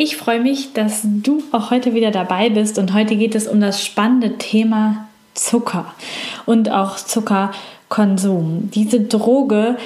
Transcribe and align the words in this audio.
Ich 0.00 0.16
freue 0.16 0.38
mich, 0.38 0.74
dass 0.74 1.00
du 1.02 1.42
auch 1.50 1.72
heute 1.72 1.92
wieder 1.92 2.12
dabei 2.12 2.50
bist 2.50 2.78
und 2.78 2.94
heute 2.94 3.16
geht 3.16 3.34
es 3.34 3.48
um 3.48 3.60
das 3.60 3.84
spannende 3.84 4.38
Thema 4.38 5.08
Zucker 5.34 5.92
und 6.46 6.70
auch 6.70 6.94
Zuckerkonsum. 6.94 8.70
Diese 8.72 9.00
Droge 9.00 9.76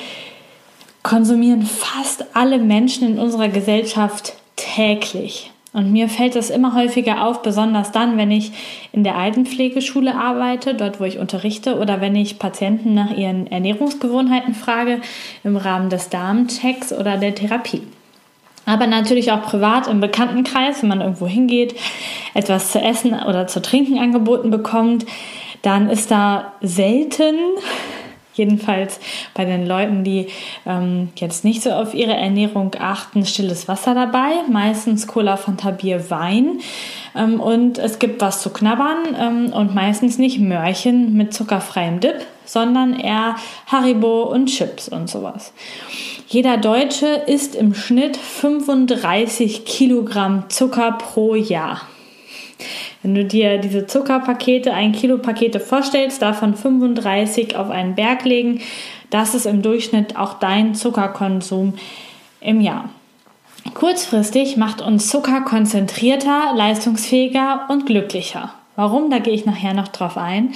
konsumieren 1.03 1.63
fast 1.63 2.27
alle 2.37 2.59
Menschen 2.59 3.09
in 3.09 3.19
unserer 3.19 3.49
Gesellschaft 3.49 4.35
täglich. 4.57 5.51
Und 5.73 5.93
mir 5.93 6.11
fällt 6.11 6.37
das 6.37 6.51
immer 6.51 6.75
häufiger 6.75 7.27
auf, 7.27 7.41
besonders 7.41 7.91
dann, 7.91 8.19
wenn 8.19 8.31
ich 8.31 8.53
in 8.93 9.05
der 9.05 9.17
Altenpflegeschule 9.17 10.15
arbeite, 10.15 10.75
dort 10.75 11.01
wo 11.01 11.05
ich 11.05 11.17
unterrichte, 11.21 11.79
oder 11.79 12.03
wenn 12.03 12.17
ich 12.17 12.39
Patienten 12.39 12.93
nach 12.93 13.17
ihren 13.17 13.47
Ernährungsgewohnheiten 13.47 14.55
frage 14.55 15.01
im 15.43 15.57
Rahmen 15.57 15.89
des 15.89 16.11
Darmchecks 16.11 16.93
oder 16.93 17.17
der 17.17 17.35
Therapie 17.35 17.81
aber 18.73 18.87
natürlich 18.87 19.31
auch 19.33 19.43
privat 19.43 19.87
im 19.87 20.01
Bekanntenkreis, 20.01 20.81
wenn 20.81 20.89
man 20.89 21.03
irgendwo 21.03 21.27
hingeht, 21.27 21.75
etwas 22.33 22.73
zu 22.73 22.81
essen 22.81 23.13
oder 23.13 23.47
zu 23.47 23.61
trinken 23.61 23.99
angeboten 23.99 24.51
bekommt, 24.51 25.05
dann 25.61 25.91
ist 25.91 26.11
da 26.11 26.55
selten, 26.63 27.37
jedenfalls 28.35 28.99
bei 29.35 29.45
den 29.45 29.67
Leuten, 29.67 30.05
die 30.05 30.29
ähm, 30.65 31.11
jetzt 31.17 31.45
nicht 31.45 31.63
so 31.63 31.71
auf 31.71 31.93
ihre 31.93 32.15
Ernährung 32.15 32.75
achten, 32.79 33.27
stilles 33.27 33.69
Wasser 33.69 33.95
dabei, 33.95 34.31
meistens 34.51 35.07
Cola, 35.07 35.37
Fanta, 35.37 35.71
Bier, 35.71 36.11
Wein 36.11 36.61
ähm, 37.15 37.41
und 37.41 37.77
es 37.77 37.99
gibt 37.99 38.23
was 38.23 38.41
zu 38.41 38.49
knabbern 38.51 39.15
ähm, 39.21 39.53
und 39.53 39.75
meistens 39.75 40.17
nicht 40.17 40.41
Mörchen 40.41 41.15
mit 41.15 41.35
zuckerfreiem 41.35 42.01
Dip, 42.01 42.25
sondern 42.47 42.99
eher 42.99 43.37
Haribo 43.67 44.23
und 44.23 44.47
Chips 44.47 44.89
und 44.89 45.11
sowas. 45.11 45.53
Jeder 46.33 46.57
Deutsche 46.57 47.25
isst 47.27 47.55
im 47.55 47.75
Schnitt 47.75 48.17
35 48.17 49.67
Kilogramm 49.67 50.49
Zucker 50.49 50.93
pro 50.93 51.35
Jahr. 51.35 51.83
Wenn 53.03 53.15
du 53.15 53.27
dir 53.27 53.59
diese 53.59 53.87
Zuckerpakete, 53.87 54.73
ein 54.73 54.93
Kilo 54.93 55.19
Pakete 55.19 55.61
vorstellst, 55.61 56.23
davon 56.23 56.55
35 56.55 57.55
auf 57.57 57.69
einen 57.69 57.97
Berg 57.97 58.25
legen, 58.25 58.63
das 59.11 59.35
ist 59.35 59.45
im 59.45 59.61
Durchschnitt 59.61 60.17
auch 60.17 60.39
dein 60.39 60.75
Zuckerkonsum 60.75 61.75
im 62.41 62.63
Jahr. 62.63 62.89
Kurzfristig 63.75 64.57
macht 64.57 64.81
uns 64.81 65.09
Zucker 65.09 65.43
konzentrierter, 65.43 66.55
leistungsfähiger 66.55 67.67
und 67.69 67.85
glücklicher. 67.85 68.55
Warum? 68.75 69.11
Da 69.11 69.19
gehe 69.19 69.35
ich 69.35 69.45
nachher 69.45 69.75
noch 69.75 69.89
drauf 69.89 70.17
ein. 70.17 70.55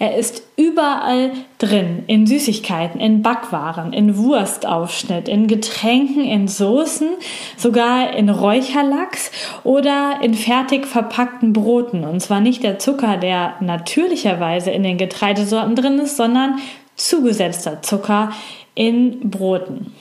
Er 0.00 0.16
ist 0.16 0.42
überall 0.56 1.30
drin. 1.58 2.02
In 2.08 2.26
Süßigkeiten, 2.26 3.00
in 3.00 3.22
Backwaren, 3.22 3.92
in 3.92 4.16
Wurstaufschnitt, 4.16 5.28
in 5.28 5.46
Getränken, 5.46 6.24
in 6.24 6.48
Soßen, 6.48 7.10
sogar 7.56 8.14
in 8.14 8.30
Räucherlachs 8.30 9.30
oder 9.62 10.18
in 10.22 10.34
fertig 10.34 10.88
verpackten 10.88 11.52
Broten. 11.52 12.04
Und 12.04 12.20
zwar 12.20 12.40
nicht 12.40 12.64
der 12.64 12.80
Zucker, 12.80 13.16
der 13.16 13.54
natürlicherweise 13.60 14.72
in 14.72 14.82
den 14.82 14.98
Getreidesorten 14.98 15.76
drin 15.76 16.00
ist, 16.00 16.16
sondern 16.16 16.58
zugesetzter 16.96 17.80
Zucker 17.80 18.32
in 18.74 19.30
Broten. 19.30 19.92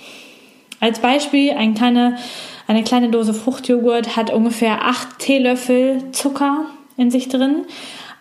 Als 0.80 0.98
Beispiel 0.98 1.52
eine 1.52 1.76
kleine, 1.76 2.18
eine 2.66 2.84
kleine 2.84 3.12
Dose 3.12 3.36
Fruchtjoghurt 3.36 4.16
hat 4.16 4.34
ungefähr 4.34 4.84
8 4.84 5.20
Teelöffel 5.20 6.12
Zucker 6.12 6.66
in 6.98 7.12
sich 7.12 7.30
drin. 7.30 7.66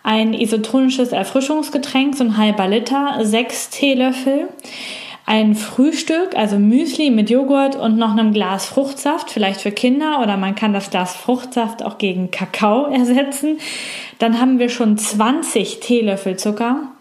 Ein 0.03 0.33
isotonisches 0.33 1.11
Erfrischungsgetränk, 1.11 2.15
so 2.15 2.23
ein 2.23 2.37
halber 2.37 2.67
Liter, 2.67 3.19
sechs 3.21 3.69
Teelöffel. 3.69 4.49
Ein 5.27 5.53
Frühstück, 5.55 6.35
also 6.35 6.57
Müsli 6.57 7.11
mit 7.11 7.29
Joghurt 7.29 7.75
und 7.75 7.97
noch 7.97 8.11
einem 8.11 8.33
Glas 8.33 8.65
Fruchtsaft, 8.65 9.29
vielleicht 9.29 9.61
für 9.61 9.71
Kinder 9.71 10.19
oder 10.21 10.35
man 10.35 10.55
kann 10.55 10.73
das 10.73 10.89
Glas 10.89 11.15
Fruchtsaft 11.15 11.83
auch 11.83 11.99
gegen 11.99 12.31
Kakao 12.31 12.85
ersetzen. 12.91 13.59
Dann 14.19 14.41
haben 14.41 14.59
wir 14.59 14.69
schon 14.69 14.97
20 14.97 15.79
Teelöffel 15.79 16.37
Zucker. 16.37 16.91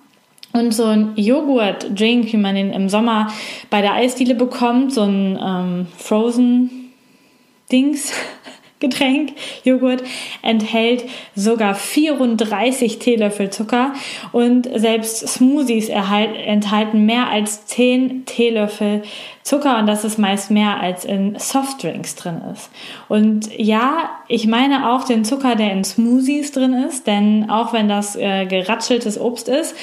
Und 0.52 0.72
so 0.72 0.84
ein 0.84 1.12
Joghurt-Drink, 1.14 2.32
wie 2.32 2.36
man 2.36 2.56
ihn 2.56 2.72
im 2.72 2.88
Sommer 2.88 3.32
bei 3.70 3.82
der 3.82 3.94
Eisdiele 3.94 4.34
bekommt, 4.34 4.92
so 4.92 5.02
ein 5.02 5.38
ähm, 5.40 5.86
Frozen-Dings, 5.96 8.12
Getränk, 8.80 9.32
Joghurt, 9.62 10.02
enthält 10.42 11.04
sogar 11.34 11.74
34 11.74 12.98
Teelöffel 12.98 13.50
Zucker. 13.50 13.92
Und 14.32 14.68
selbst 14.74 15.28
Smoothies 15.28 15.88
enthalten 15.88 17.06
mehr 17.06 17.28
als 17.28 17.66
10 17.66 18.24
Teelöffel 18.24 19.02
Zucker 19.42 19.78
und 19.78 19.86
das 19.86 20.04
ist 20.04 20.18
meist 20.18 20.50
mehr 20.50 20.80
als 20.80 21.04
in 21.04 21.38
Softdrinks 21.38 22.14
drin 22.14 22.42
ist. 22.52 22.70
Und 23.08 23.48
ja, 23.58 24.10
ich 24.28 24.46
meine 24.46 24.90
auch 24.90 25.04
den 25.04 25.24
Zucker, 25.24 25.56
der 25.56 25.72
in 25.72 25.82
Smoothies 25.82 26.52
drin 26.52 26.74
ist, 26.74 27.06
denn 27.06 27.48
auch 27.48 27.72
wenn 27.72 27.88
das 27.88 28.16
äh, 28.16 28.44
geratscheltes 28.46 29.18
Obst 29.18 29.48
ist, 29.48 29.74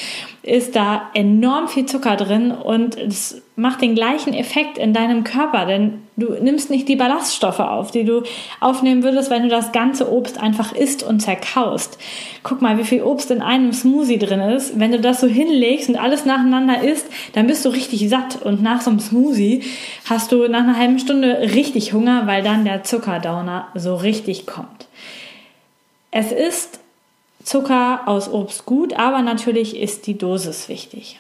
ist 0.44 0.76
da 0.76 1.10
enorm 1.14 1.68
viel 1.68 1.86
Zucker 1.88 2.16
drin 2.16 2.52
und 2.52 2.98
es 2.98 3.42
macht 3.58 3.82
den 3.82 3.96
gleichen 3.96 4.34
Effekt 4.34 4.78
in 4.78 4.94
deinem 4.94 5.24
Körper, 5.24 5.66
denn 5.66 6.04
du 6.16 6.34
nimmst 6.42 6.70
nicht 6.70 6.88
die 6.88 6.96
Ballaststoffe 6.96 7.60
auf, 7.60 7.90
die 7.90 8.06
du 8.06 8.22
aufnehmen 8.60 9.02
würdest, 9.02 9.32
wenn 9.32 9.44
du 9.44 9.50
das 9.50 9.72
ganze 9.72 10.12
Obst 10.12 10.40
einfach 10.40 10.74
isst 10.74 11.02
und 11.02 11.22
zerkaust. 11.22 11.98
Guck 12.44 12.62
mal, 12.62 12.78
wie 12.78 12.84
viel 12.84 13.02
Obst 13.02 13.32
in 13.32 13.42
einem 13.42 13.74
Smoothie 13.74 14.20
drin 14.20 14.40
ist. 14.40 14.80
Wenn 14.80 14.92
du 14.92 15.00
das 15.00 15.20
so 15.20 15.28
hinlegst 15.28 15.90
und 15.90 15.96
alles 15.96 16.24
nacheinander 16.24 16.84
isst, 16.84 17.08
dann 17.34 17.48
bist 17.48 17.66
du 17.66 17.70
richtig 17.70 18.08
satt 18.08 18.42
und 18.44 18.62
nach 18.62 18.82
so 18.82 18.92
einem 18.92 19.00
Smoothie 19.00 19.47
hast 20.06 20.32
du 20.32 20.48
nach 20.48 20.62
einer 20.62 20.78
halben 20.78 21.00
Stunde 21.00 21.40
richtig 21.54 21.94
Hunger, 21.94 22.28
weil 22.28 22.44
dann 22.44 22.66
der 22.66 22.84
Zuckerdowner 22.84 23.68
so 23.76 23.96
richtig 23.96 24.46
kommt. 24.46 24.88
Es 26.12 26.32
ist 26.32 26.80
Zucker 27.44 28.02
aus 28.08 28.30
Obst 28.30 28.66
gut, 28.66 28.94
aber 28.94 29.22
natürlich 29.22 29.78
ist 29.78 30.08
die 30.08 30.18
Dosis 30.18 30.68
wichtig. 30.68 31.20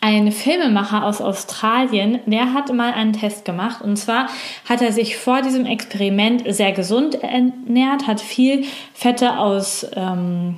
Ein 0.00 0.30
Filmemacher 0.30 1.04
aus 1.04 1.20
Australien, 1.20 2.20
der 2.26 2.52
hat 2.52 2.72
mal 2.72 2.92
einen 2.92 3.12
Test 3.12 3.44
gemacht 3.44 3.82
und 3.82 3.96
zwar 3.96 4.28
hat 4.68 4.82
er 4.82 4.92
sich 4.92 5.16
vor 5.16 5.42
diesem 5.42 5.64
Experiment 5.64 6.42
sehr 6.46 6.72
gesund 6.72 7.22
ernährt, 7.22 8.06
hat 8.06 8.20
viel 8.20 8.64
Fette 8.94 9.38
aus 9.38 9.86
ähm, 9.94 10.56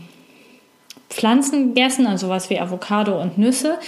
Pflanzen 1.10 1.74
gegessen, 1.74 2.06
also 2.06 2.26
sowas 2.26 2.50
wie 2.50 2.60
Avocado 2.60 3.20
und 3.20 3.38
Nüsse, 3.38 3.78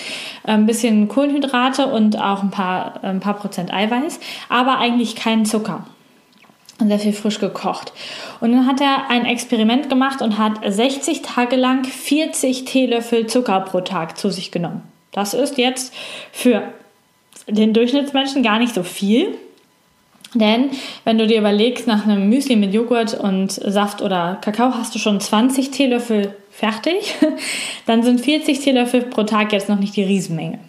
ein 0.45 0.67
bisschen 0.67 1.09
Kohlenhydrate 1.09 1.87
und 1.87 2.19
auch 2.21 2.43
ein 2.43 2.51
paar, 2.51 3.03
ein 3.03 3.21
paar 3.21 3.35
Prozent 3.35 3.73
Eiweiß, 3.73 4.21
aber 4.49 4.79
eigentlich 4.79 5.17
keinen 5.17 5.45
Zucker 5.45 5.85
sehr 6.89 6.99
viel 6.99 7.13
frisch 7.13 7.39
gekocht. 7.39 7.93
Und 8.41 8.53
dann 8.53 8.67
hat 8.67 8.81
er 8.81 9.11
ein 9.11 9.27
Experiment 9.27 9.89
gemacht 9.89 10.23
und 10.23 10.39
hat 10.39 10.55
60 10.67 11.23
Tage 11.23 11.57
lang 11.57 11.85
40 11.85 12.65
Teelöffel 12.65 13.27
Zucker 13.27 13.61
pro 13.61 13.81
Tag 13.81 14.17
zu 14.17 14.31
sich 14.31 14.51
genommen. 14.51 14.83
Das 15.13 15.35
ist 15.35 15.59
jetzt 15.59 15.93
für 16.33 16.63
den 17.49 17.75
Durchschnittsmenschen 17.75 18.43
gar 18.43 18.59
nicht 18.59 18.75
so 18.75 18.83
viel. 18.83 19.35
Denn 20.35 20.71
wenn 21.05 21.19
du 21.19 21.27
dir 21.27 21.39
überlegst, 21.39 21.89
nach 21.89 22.05
einem 22.07 22.29
Müsli 22.29 22.55
mit 22.55 22.73
Joghurt 22.73 23.15
und 23.15 23.51
Saft 23.51 24.01
oder 24.01 24.39
Kakao 24.41 24.73
hast 24.75 24.95
du 24.95 25.01
schon 25.01 25.21
20 25.21 25.73
Teelöffel 25.73 26.37
fertig, 26.61 27.17
dann 27.87 28.03
sind 28.03 28.21
40 28.21 28.61
Teelöffel 28.61 29.03
pro 29.03 29.25
Tag 29.25 29.53
jetzt 29.53 29.69
noch 29.69 29.79
nicht 29.79 29.97
die 29.97 30.05
Riesenmenge. 30.05 30.61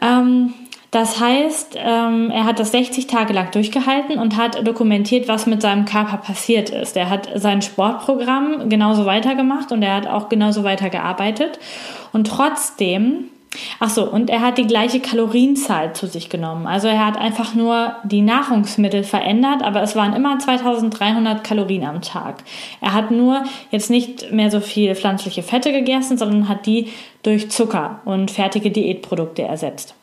Ähm, 0.00 0.54
das 0.90 1.18
heißt, 1.18 1.78
ähm, 1.78 2.30
er 2.30 2.44
hat 2.44 2.58
das 2.58 2.70
60 2.72 3.06
Tage 3.06 3.32
lang 3.32 3.50
durchgehalten 3.50 4.18
und 4.18 4.36
hat 4.36 4.66
dokumentiert, 4.66 5.26
was 5.26 5.46
mit 5.46 5.62
seinem 5.62 5.86
Körper 5.86 6.18
passiert 6.18 6.68
ist. 6.68 6.98
Er 6.98 7.08
hat 7.08 7.30
sein 7.34 7.62
Sportprogramm 7.62 8.68
genauso 8.68 9.06
weitergemacht 9.06 9.72
und 9.72 9.82
er 9.82 9.94
hat 9.94 10.06
auch 10.06 10.28
genauso 10.28 10.64
weitergearbeitet. 10.64 11.58
Und 12.12 12.26
trotzdem 12.26 13.30
Ach 13.80 13.90
so, 13.90 14.10
und 14.10 14.30
er 14.30 14.40
hat 14.40 14.58
die 14.58 14.66
gleiche 14.66 15.00
Kalorienzahl 15.00 15.92
zu 15.92 16.06
sich 16.06 16.30
genommen. 16.30 16.66
Also 16.66 16.88
er 16.88 17.04
hat 17.04 17.18
einfach 17.18 17.54
nur 17.54 17.96
die 18.04 18.22
Nahrungsmittel 18.22 19.04
verändert, 19.04 19.62
aber 19.62 19.82
es 19.82 19.94
waren 19.94 20.14
immer 20.14 20.38
2300 20.38 21.44
Kalorien 21.44 21.84
am 21.84 22.00
Tag. 22.00 22.44
Er 22.80 22.94
hat 22.94 23.10
nur 23.10 23.44
jetzt 23.70 23.90
nicht 23.90 24.32
mehr 24.32 24.50
so 24.50 24.60
viel 24.60 24.94
pflanzliche 24.94 25.42
Fette 25.42 25.72
gegessen, 25.72 26.16
sondern 26.16 26.48
hat 26.48 26.66
die 26.66 26.88
durch 27.22 27.50
Zucker 27.50 28.00
und 28.04 28.30
fertige 28.30 28.70
Diätprodukte 28.70 29.42
ersetzt. 29.42 29.94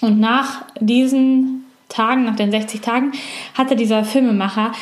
Und 0.00 0.18
nach 0.18 0.64
diesen 0.80 1.64
Tagen, 1.88 2.24
nach 2.24 2.36
den 2.36 2.50
60 2.50 2.80
Tagen, 2.80 3.12
hatte 3.54 3.76
dieser 3.76 4.04
Filmemacher 4.04 4.72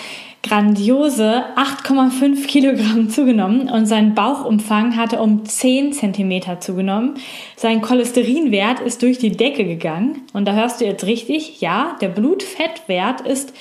grandiose 0.45 1.43
8,5 1.57 2.47
Kilogramm 2.47 3.09
zugenommen 3.09 3.71
und 3.71 3.87
sein 3.87 4.15
Bauchumfang 4.15 4.97
hatte 4.97 5.21
um 5.21 5.45
10 5.45 5.95
Zentimeter 5.95 6.61
zugenommen. 6.61 7.15
Sein 7.57 7.81
Cholesterinwert 7.81 8.81
ist 8.81 9.03
durch 9.03 9.19
die 9.19 9.33
Decke 9.33 9.65
gegangen 9.65 10.21
und 10.35 10.47
da 10.47 10.53
hörst 10.53 10.81
du 10.81 10.85
jetzt 10.85 11.07
richtig, 11.07 11.61
ja, 11.61 11.97
der 12.01 12.09
Blutfettwert 12.09 13.23
ist 13.23 13.55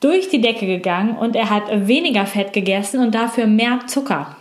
durch 0.00 0.28
die 0.28 0.40
Decke 0.40 0.66
gegangen 0.66 1.16
und 1.16 1.36
er 1.36 1.50
hat 1.50 1.86
weniger 1.86 2.26
Fett 2.26 2.52
gegessen 2.52 3.00
und 3.00 3.14
dafür 3.14 3.46
mehr 3.46 3.80
Zucker. 3.86 4.36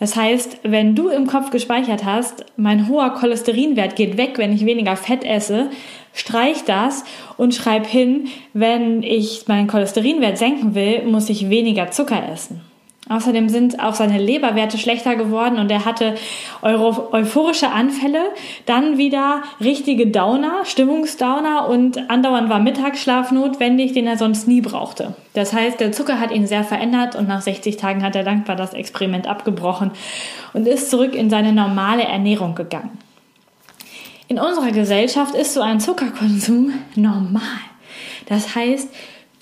Das 0.00 0.16
heißt, 0.16 0.58
wenn 0.62 0.94
du 0.94 1.08
im 1.08 1.26
Kopf 1.26 1.50
gespeichert 1.50 2.04
hast, 2.04 2.44
mein 2.56 2.88
hoher 2.88 3.10
Cholesterinwert 3.10 3.96
geht 3.96 4.16
weg, 4.16 4.32
wenn 4.36 4.52
ich 4.52 4.66
weniger 4.66 4.96
Fett 4.96 5.24
esse, 5.24 5.70
streich 6.12 6.64
das 6.64 7.04
und 7.36 7.54
schreib 7.54 7.86
hin, 7.86 8.28
wenn 8.52 9.02
ich 9.02 9.46
meinen 9.48 9.68
Cholesterinwert 9.68 10.38
senken 10.38 10.74
will, 10.74 11.04
muss 11.04 11.30
ich 11.30 11.50
weniger 11.50 11.90
Zucker 11.90 12.22
essen. 12.32 12.60
Außerdem 13.06 13.50
sind 13.50 13.80
auch 13.80 13.94
seine 13.94 14.18
Leberwerte 14.18 14.78
schlechter 14.78 15.14
geworden 15.14 15.58
und 15.58 15.70
er 15.70 15.84
hatte 15.84 16.14
euphorische 16.62 17.70
Anfälle, 17.70 18.20
dann 18.64 18.96
wieder 18.96 19.42
richtige 19.60 20.06
Downer, 20.06 20.64
Stimmungsdowner 20.64 21.68
und 21.68 22.08
andauernd 22.08 22.48
war 22.48 22.60
Mittagsschlaf 22.60 23.30
notwendig, 23.30 23.92
den 23.92 24.06
er 24.06 24.16
sonst 24.16 24.48
nie 24.48 24.62
brauchte. 24.62 25.14
Das 25.34 25.52
heißt, 25.52 25.80
der 25.80 25.92
Zucker 25.92 26.18
hat 26.18 26.30
ihn 26.30 26.46
sehr 26.46 26.64
verändert 26.64 27.14
und 27.14 27.28
nach 27.28 27.42
60 27.42 27.76
Tagen 27.76 28.02
hat 28.02 28.16
er 28.16 28.24
dankbar 28.24 28.56
das 28.56 28.72
Experiment 28.72 29.26
abgebrochen 29.26 29.90
und 30.54 30.66
ist 30.66 30.90
zurück 30.90 31.14
in 31.14 31.28
seine 31.28 31.52
normale 31.52 32.04
Ernährung 32.04 32.54
gegangen. 32.54 32.98
In 34.28 34.38
unserer 34.38 34.72
Gesellschaft 34.72 35.34
ist 35.34 35.52
so 35.52 35.60
ein 35.60 35.78
Zuckerkonsum 35.78 36.72
normal. 36.94 37.42
Das 38.26 38.54
heißt, 38.54 38.88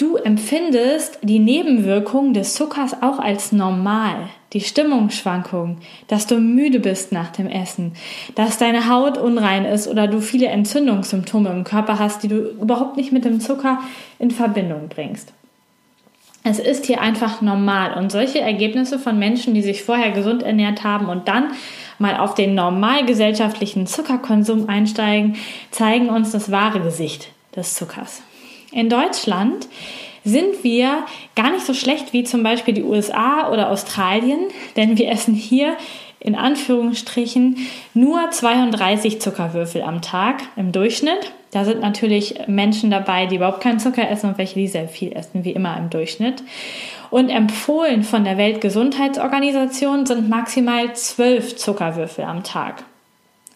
Du 0.02 0.16
empfindest 0.16 1.20
die 1.22 1.38
Nebenwirkungen 1.38 2.34
des 2.34 2.54
Zuckers 2.54 3.04
auch 3.04 3.20
als 3.20 3.52
normal. 3.52 4.30
Die 4.52 4.60
Stimmungsschwankungen, 4.60 5.76
dass 6.08 6.26
du 6.26 6.38
müde 6.38 6.80
bist 6.80 7.12
nach 7.12 7.30
dem 7.30 7.46
Essen, 7.46 7.92
dass 8.34 8.58
deine 8.58 8.88
Haut 8.88 9.16
unrein 9.16 9.64
ist 9.64 9.86
oder 9.86 10.08
du 10.08 10.20
viele 10.20 10.46
Entzündungssymptome 10.48 11.50
im 11.50 11.62
Körper 11.62 12.00
hast, 12.00 12.24
die 12.24 12.26
du 12.26 12.48
überhaupt 12.50 12.96
nicht 12.96 13.12
mit 13.12 13.24
dem 13.24 13.38
Zucker 13.38 13.78
in 14.18 14.32
Verbindung 14.32 14.88
bringst. 14.88 15.32
Es 16.42 16.58
ist 16.58 16.86
hier 16.86 17.00
einfach 17.00 17.40
normal 17.40 17.96
und 17.96 18.10
solche 18.10 18.40
Ergebnisse 18.40 18.98
von 18.98 19.20
Menschen, 19.20 19.54
die 19.54 19.62
sich 19.62 19.84
vorher 19.84 20.10
gesund 20.10 20.42
ernährt 20.42 20.82
haben 20.82 21.06
und 21.06 21.28
dann 21.28 21.52
mal 22.00 22.16
auf 22.16 22.34
den 22.34 22.56
normalgesellschaftlichen 22.56 23.86
Zuckerkonsum 23.86 24.68
einsteigen, 24.68 25.36
zeigen 25.70 26.08
uns 26.08 26.32
das 26.32 26.50
wahre 26.50 26.80
Gesicht 26.80 27.28
des 27.54 27.76
Zuckers. 27.76 28.24
In 28.72 28.88
Deutschland 28.88 29.68
sind 30.24 30.62
wir 30.62 31.04
gar 31.34 31.50
nicht 31.50 31.66
so 31.66 31.74
schlecht 31.74 32.12
wie 32.12 32.24
zum 32.24 32.42
Beispiel 32.42 32.74
die 32.74 32.84
USA 32.84 33.50
oder 33.50 33.70
Australien, 33.70 34.40
denn 34.76 34.98
wir 34.98 35.10
essen 35.10 35.34
hier 35.34 35.76
in 36.20 36.36
Anführungsstrichen 36.36 37.58
nur 37.94 38.30
32 38.30 39.20
Zuckerwürfel 39.20 39.82
am 39.82 40.02
Tag 40.02 40.42
im 40.56 40.70
Durchschnitt. 40.72 41.32
Da 41.50 41.64
sind 41.64 41.80
natürlich 41.80 42.36
Menschen 42.46 42.90
dabei, 42.90 43.26
die 43.26 43.36
überhaupt 43.36 43.60
keinen 43.60 43.80
Zucker 43.80 44.08
essen 44.08 44.30
und 44.30 44.38
welche, 44.38 44.54
die 44.54 44.68
sehr 44.68 44.88
viel 44.88 45.12
essen, 45.12 45.44
wie 45.44 45.50
immer 45.50 45.76
im 45.76 45.90
Durchschnitt. 45.90 46.42
Und 47.10 47.28
empfohlen 47.28 48.04
von 48.04 48.24
der 48.24 48.38
Weltgesundheitsorganisation 48.38 50.06
sind 50.06 50.30
maximal 50.30 50.94
12 50.94 51.56
Zuckerwürfel 51.56 52.24
am 52.24 52.42
Tag. 52.44 52.84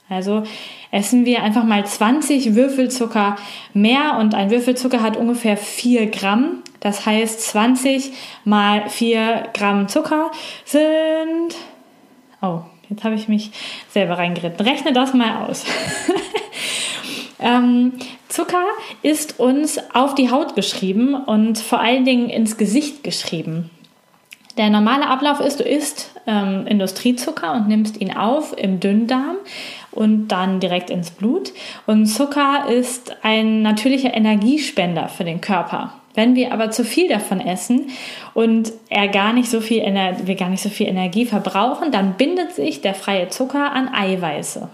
Also 0.09 0.45
essen 0.93 1.25
wir 1.25 1.43
einfach 1.43 1.65
mal 1.65 1.85
20 1.85 2.55
Würfelzucker 2.55 3.37
mehr 3.75 4.19
und 4.21 4.35
ein 4.35 4.51
Würfelzucker 4.51 5.03
hat 5.03 5.17
ungefähr 5.17 5.57
4 5.57 6.07
Gramm. 6.11 6.63
Das 6.81 7.07
heißt 7.07 7.41
20 7.41 8.13
mal 8.45 8.89
4 8.89 9.49
Gramm 9.53 9.89
Zucker 9.89 10.31
sind... 10.65 11.57
Oh, 12.41 12.61
jetzt 12.89 13.03
habe 13.03 13.17
ich 13.17 13.27
mich 13.27 13.51
selber 13.91 14.19
reingeritten. 14.19 14.65
Rechne 14.65 14.93
das 14.93 15.13
mal 15.13 15.49
aus. 15.49 15.65
ähm, 17.41 17.95
Zucker 18.29 18.65
ist 19.03 19.41
uns 19.41 19.81
auf 19.93 20.15
die 20.15 20.31
Haut 20.31 20.55
geschrieben 20.55 21.15
und 21.15 21.59
vor 21.59 21.81
allen 21.81 22.05
Dingen 22.05 22.29
ins 22.29 22.57
Gesicht 22.57 23.03
geschrieben. 23.03 23.71
Der 24.57 24.71
normale 24.71 25.09
Ablauf 25.09 25.41
ist, 25.41 25.61
du 25.61 25.65
isst 25.65 26.13
ähm, 26.27 26.67
Industriezucker 26.67 27.53
und 27.55 27.69
nimmst 27.69 28.01
ihn 28.01 28.17
auf 28.17 28.57
im 28.57 28.81
Dünndarm 28.81 29.37
und 29.97 30.29
dann 30.29 30.61
direkt 30.61 30.91
ins 30.91 31.11
Blut. 31.11 31.53
Und 31.87 32.07
Zucker 32.07 32.69
ist 32.69 33.17
ein 33.23 33.63
natürlicher 33.63 34.15
Energiespender 34.15 35.09
für 35.09 35.25
den 35.25 35.41
Körper. 35.41 35.95
Wenn 36.15 36.35
wir 36.35 36.53
aber 36.53 36.71
zu 36.71 36.85
viel 36.85 37.09
davon 37.09 37.41
essen 37.41 37.91
und 38.33 38.73
er 38.89 39.09
gar 39.09 39.33
nicht 39.33 39.51
so 39.51 39.61
viel 39.61 39.83
wir 39.83 40.35
gar 40.35 40.49
nicht 40.49 40.63
so 40.63 40.71
viel 40.71 40.87
Energie 40.87 41.27
verbrauchen, 41.27 41.93
dann 41.93 42.15
bindet 42.15 42.55
sich 42.55 42.81
der 42.81 42.95
freie 42.95 43.29
Zucker 43.29 43.73
an 43.73 43.89
Eiweiße. 43.89 44.69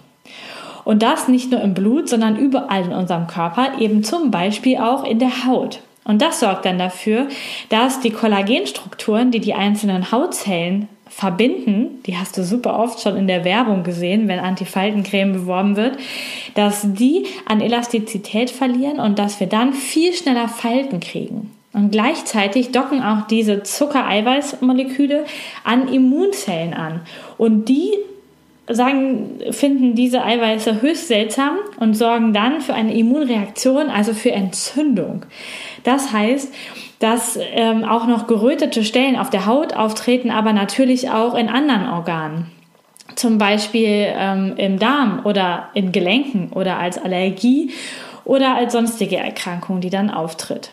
Und 0.85 1.03
das 1.03 1.29
nicht 1.29 1.51
nur 1.51 1.61
im 1.61 1.75
Blut, 1.75 2.09
sondern 2.09 2.37
überall 2.37 2.85
in 2.85 2.93
unserem 2.93 3.27
Körper, 3.27 3.79
eben 3.81 4.05
zum 4.05 4.31
Beispiel 4.31 4.79
auch 4.79 5.05
in 5.05 5.19
der 5.19 5.47
Haut. 5.47 5.81
Und 6.05 6.21
das 6.21 6.41
sorgt 6.41 6.65
dann 6.65 6.79
dafür, 6.79 7.29
dass 7.69 8.01
die 8.01 8.11
Kollagenstrukturen, 8.11 9.31
die 9.31 9.41
die 9.41 9.55
einzelnen 9.55 10.11
Hautzellen 10.11 10.89
verbinden, 11.15 12.03
die 12.07 12.17
hast 12.17 12.37
du 12.39 12.43
super 12.43 12.79
oft 12.79 13.01
schon 13.01 13.17
in 13.17 13.29
der 13.29 13.45
Werbung 13.45 13.83
gesehen, 13.85 14.29
wenn 14.29 14.41
Antifaltencreme 14.41 15.33
beworben 15.33 15.77
wird, 15.77 15.99
dass 16.55 16.81
die 16.85 17.27
an 17.47 17.61
Elastizität 17.61 18.51
verlieren 18.51 18.99
und 18.99 19.19
dass 19.19 19.39
wir 19.39 19.47
dann 19.47 19.75
viel 19.75 20.15
schneller 20.15 20.49
Falten 20.49 21.01
kriegen. 21.01 21.51
Und 21.75 21.91
gleichzeitig 21.93 22.73
docken 22.73 23.03
auch 23.03 23.27
diese 23.27 23.63
Zuckereiweißmoleküle 23.63 25.25
an 25.65 25.89
Immunzellen 25.89 26.75
an. 26.75 27.01
Und 27.39 27.69
die 27.69 27.93
sagen, 28.69 29.41
finden 29.51 29.95
diese 29.95 30.25
Eiweiße 30.25 30.83
höchst 30.83 31.09
seltsam 31.09 31.57
und 31.79 31.95
sorgen 31.95 32.33
dann 32.33 32.61
für 32.61 32.75
eine 32.75 32.95
Immunreaktion, 32.95 33.91
also 33.91 34.15
für 34.15 34.33
Entzündung. 34.33 35.27
Das 35.85 36.13
heißt, 36.13 36.53
dass 37.03 37.37
ähm, 37.41 37.85
auch 37.85 38.07
noch 38.07 38.29
gerötete 38.29 38.85
Stellen 38.85 39.19
auf 39.19 39.29
der 39.29 39.47
Haut 39.47 39.75
auftreten, 39.75 40.31
aber 40.31 40.53
natürlich 40.53 41.11
auch 41.11 41.35
in 41.35 41.49
anderen 41.49 41.89
Organen. 41.89 42.47
Zum 43.17 43.39
Beispiel 43.39 44.07
ähm, 44.17 44.55
im 44.57 44.79
Darm 44.79 45.21
oder 45.25 45.69
in 45.75 45.91
Gelenken 45.91 46.51
oder 46.53 46.79
als 46.79 47.03
Allergie 47.03 47.73
oder 48.25 48.55
als 48.55 48.73
sonstige 48.73 49.17
Erkrankung, 49.17 49.81
die 49.81 49.91
dann 49.91 50.11
auftritt. 50.11 50.71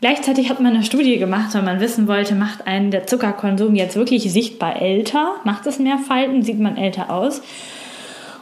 Gleichzeitig 0.00 0.48
hat 0.48 0.60
man 0.60 0.74
eine 0.74 0.84
Studie 0.84 1.18
gemacht, 1.18 1.52
weil 1.54 1.62
man 1.62 1.80
wissen 1.80 2.06
wollte, 2.06 2.36
macht 2.36 2.68
einen 2.68 2.92
der 2.92 3.08
Zuckerkonsum 3.08 3.74
jetzt 3.74 3.96
wirklich 3.96 4.32
sichtbar 4.32 4.80
älter? 4.80 5.32
Macht 5.42 5.66
es 5.66 5.80
mehr 5.80 5.98
Falten? 5.98 6.44
Sieht 6.44 6.60
man 6.60 6.76
älter 6.76 7.10
aus? 7.10 7.42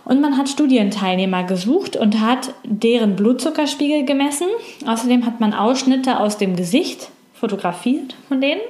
Und 0.06 0.20
man 0.20 0.38
hat 0.38 0.48
Studienteilnehmer 0.48 1.42
gesucht 1.42 1.96
und 1.96 2.20
hat 2.20 2.54
deren 2.62 3.16
Blutzuckerspiegel 3.16 4.04
gemessen. 4.04 4.46
Außerdem 4.86 5.26
hat 5.26 5.40
man 5.40 5.52
Ausschnitte 5.52 6.20
aus 6.20 6.38
dem 6.38 6.54
Gesicht 6.54 7.10
fotografiert 7.34 8.14
von 8.28 8.40
denen 8.40 8.60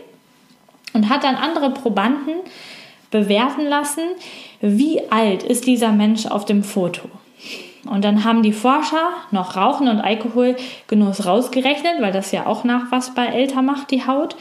und 0.94 1.10
hat 1.10 1.24
dann 1.24 1.36
andere 1.36 1.70
Probanden 1.70 2.36
bewerten 3.10 3.66
lassen, 3.66 4.00
wie 4.62 5.02
alt 5.10 5.42
ist 5.42 5.66
dieser 5.66 5.92
Mensch 5.92 6.24
auf 6.24 6.46
dem 6.46 6.64
Foto. 6.64 7.02
Und 7.84 8.02
dann 8.02 8.24
haben 8.24 8.42
die 8.42 8.54
Forscher 8.54 9.10
noch 9.30 9.56
Rauchen 9.56 9.88
und 9.88 10.00
Alkoholgenuss 10.00 11.26
rausgerechnet, 11.26 12.00
weil 12.00 12.12
das 12.12 12.32
ja 12.32 12.46
auch 12.46 12.64
nachweisbar 12.64 13.34
älter 13.34 13.60
macht, 13.60 13.90
die 13.90 14.06
Haut. 14.06 14.36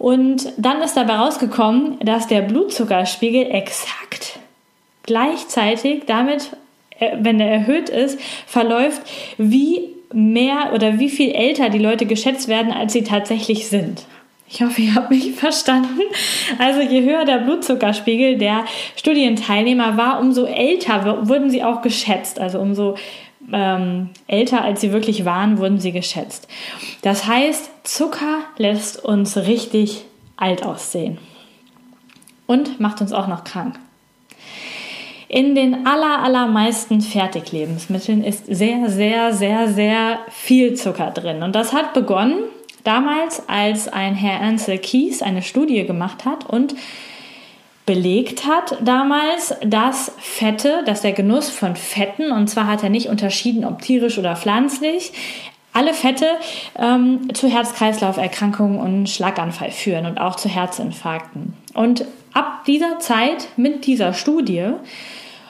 Und 0.00 0.52
dann 0.56 0.82
ist 0.82 0.96
dabei 0.96 1.14
rausgekommen, 1.14 2.00
dass 2.00 2.26
der 2.26 2.42
Blutzuckerspiegel 2.42 3.52
exakt 3.52 4.40
gleichzeitig 5.04 6.04
damit, 6.06 6.56
äh, 6.98 7.16
wenn 7.20 7.40
er 7.40 7.50
erhöht 7.50 7.88
ist, 7.88 8.18
verläuft, 8.46 9.02
wie 9.38 9.88
mehr 10.12 10.72
oder 10.72 10.98
wie 10.98 11.08
viel 11.08 11.32
älter 11.32 11.70
die 11.70 11.78
Leute 11.78 12.06
geschätzt 12.06 12.48
werden, 12.48 12.72
als 12.72 12.92
sie 12.92 13.02
tatsächlich 13.02 13.68
sind. 13.68 14.04
Ich 14.48 14.62
hoffe, 14.62 14.82
ihr 14.82 14.94
habt 14.94 15.10
mich 15.10 15.32
verstanden. 15.36 16.00
Also 16.58 16.80
je 16.80 17.02
höher 17.02 17.24
der 17.24 17.38
Blutzuckerspiegel 17.38 18.38
der 18.38 18.64
Studienteilnehmer 18.96 19.96
war, 19.96 20.20
umso 20.20 20.44
älter 20.44 21.28
wurden 21.28 21.50
sie 21.50 21.64
auch 21.64 21.82
geschätzt. 21.82 22.38
Also 22.38 22.60
umso 22.60 22.96
ähm, 23.52 24.10
älter 24.26 24.62
als 24.62 24.80
sie 24.80 24.92
wirklich 24.92 25.24
waren, 25.24 25.58
wurden 25.58 25.80
sie 25.80 25.92
geschätzt. 25.92 26.48
Das 27.02 27.26
heißt, 27.26 27.70
Zucker 27.82 28.40
lässt 28.56 29.04
uns 29.04 29.36
richtig 29.36 30.04
alt 30.36 30.64
aussehen 30.64 31.18
und 32.46 32.80
macht 32.80 33.00
uns 33.00 33.12
auch 33.12 33.26
noch 33.26 33.44
krank. 33.44 33.78
In 35.34 35.56
den 35.56 35.84
aller, 35.84 36.22
allermeisten 36.22 37.00
Fertiglebensmitteln 37.00 38.22
ist 38.22 38.46
sehr, 38.46 38.88
sehr, 38.88 39.34
sehr, 39.34 39.66
sehr 39.66 40.20
viel 40.30 40.74
Zucker 40.74 41.10
drin. 41.10 41.42
Und 41.42 41.56
das 41.56 41.72
hat 41.72 41.92
begonnen 41.92 42.36
damals, 42.84 43.42
als 43.48 43.88
ein 43.88 44.14
Herr 44.14 44.40
Ansel 44.40 44.78
Keys 44.78 45.22
eine 45.22 45.42
Studie 45.42 45.84
gemacht 45.86 46.24
hat 46.24 46.48
und 46.48 46.76
belegt 47.84 48.46
hat 48.46 48.78
damals, 48.80 49.56
dass 49.66 50.12
Fette, 50.18 50.84
dass 50.86 51.00
der 51.00 51.10
Genuss 51.10 51.50
von 51.50 51.74
Fetten, 51.74 52.30
und 52.30 52.46
zwar 52.46 52.68
hat 52.68 52.84
er 52.84 52.90
nicht 52.90 53.08
unterschieden, 53.08 53.64
ob 53.64 53.82
tierisch 53.82 54.18
oder 54.18 54.36
pflanzlich, 54.36 55.10
alle 55.72 55.94
Fette 55.94 56.28
ähm, 56.78 57.34
zu 57.34 57.48
Herz-Kreislauf-Erkrankungen 57.48 58.78
und 58.78 59.10
Schlaganfall 59.10 59.72
führen 59.72 60.06
und 60.06 60.20
auch 60.20 60.36
zu 60.36 60.48
Herzinfarkten. 60.48 61.54
Und 61.74 62.04
ab 62.32 62.62
dieser 62.68 63.00
Zeit 63.00 63.48
mit 63.56 63.84
dieser 63.86 64.12
Studie 64.12 64.74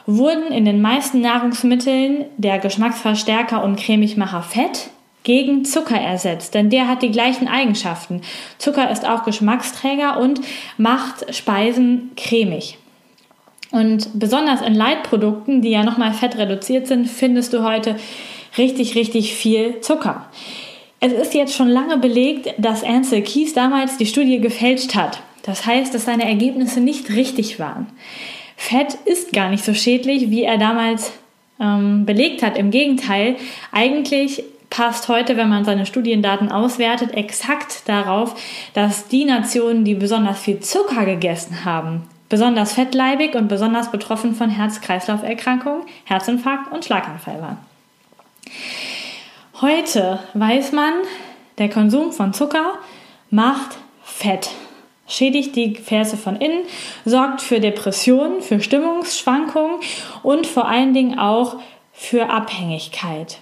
wurden 0.06 0.52
in 0.52 0.64
den 0.64 0.80
meisten 0.80 1.20
Nahrungsmitteln 1.20 2.26
der 2.37 2.58
Geschmacksverstärker 2.58 3.62
und 3.64 3.76
Cremigmacher 3.76 4.42
Fett 4.42 4.90
gegen 5.23 5.64
Zucker 5.64 5.99
ersetzt, 5.99 6.54
denn 6.54 6.68
der 6.68 6.87
hat 6.87 7.02
die 7.02 7.11
gleichen 7.11 7.49
Eigenschaften. 7.49 8.20
Zucker 8.58 8.90
ist 8.90 9.08
auch 9.08 9.25
Geschmacksträger 9.25 10.20
und 10.20 10.40
macht 10.76 11.34
Speisen 11.34 12.12
cremig. 12.16 12.78
Und 13.70 14.11
besonders 14.14 14.61
in 14.61 14.75
Leitprodukten, 14.75 15.62
die 15.62 15.70
ja 15.70 15.82
nochmal 15.82 16.12
fettreduziert 16.12 16.87
sind, 16.87 17.08
findest 17.08 17.54
du 17.54 17.64
heute 17.64 17.96
richtig, 18.56 18.94
richtig 18.94 19.34
viel 19.34 19.80
Zucker. 19.80 20.26
Es 21.00 21.12
ist 21.12 21.34
jetzt 21.34 21.56
schon 21.56 21.68
lange 21.68 21.96
belegt, 21.96 22.54
dass 22.58 22.84
Ansel 22.84 23.23
Keys 23.23 23.52
damals 23.52 23.96
die 23.96 24.06
Studie 24.06 24.40
gefälscht 24.40 24.94
hat. 24.94 25.20
Das 25.42 25.66
heißt, 25.66 25.92
dass 25.92 26.04
seine 26.04 26.26
Ergebnisse 26.28 26.80
nicht 26.80 27.11
richtig 27.11 27.58
waren. 27.58 27.88
Fett 28.64 28.94
ist 29.04 29.35
gar 29.35 29.50
nicht 29.50 29.62
so 29.62 29.75
schädlich, 29.75 30.30
wie 30.30 30.44
er 30.44 30.56
damals 30.56 31.12
ähm, 31.61 32.06
belegt 32.06 32.42
hat. 32.42 32.56
Im 32.56 32.71
Gegenteil, 32.71 33.37
eigentlich 33.73 34.42
passt 34.71 35.09
heute, 35.09 35.37
wenn 35.37 35.50
man 35.50 35.66
seine 35.66 35.85
Studiendaten 35.85 36.50
auswertet, 36.50 37.12
exakt 37.12 37.87
darauf, 37.87 38.35
dass 38.73 39.06
die 39.09 39.26
Nationen, 39.26 39.85
die 39.85 39.94
besonders 39.94 40.40
viel 40.40 40.61
Zucker 40.61 41.04
gegessen 41.04 41.66
haben, 41.66 42.09
besonders 42.30 42.73
fettleibig 42.73 43.35
und 43.35 43.49
besonders 43.49 43.90
betroffen 43.90 44.35
von 44.35 44.49
Herz-Kreislauf-Erkrankungen, 44.49 45.83
Herzinfarkt 46.04 46.73
und 46.73 46.87
Schlaganfall 46.87 47.42
waren. 47.42 47.59
Heute 49.61 50.21
weiß 50.33 50.73
man, 50.73 50.94
der 51.59 51.68
Konsum 51.68 52.12
von 52.12 52.33
Zucker 52.33 52.78
macht 53.28 53.76
Fett, 54.02 54.49
schädigt 55.06 55.56
die 55.56 55.75
Gefäße 55.75 56.16
von 56.16 56.37
innen, 56.37 56.64
sorgt 57.04 57.42
für 57.42 57.61
Depressionen, 57.61 58.40
für 58.40 58.61
Stimmungsschwankungen 58.61 59.76
und 60.23 60.46
vor 60.46 60.68
allen 60.68 60.94
Dingen 60.94 61.18
auch 61.18 61.56
für 61.92 62.30
Abhängigkeit. 62.30 63.38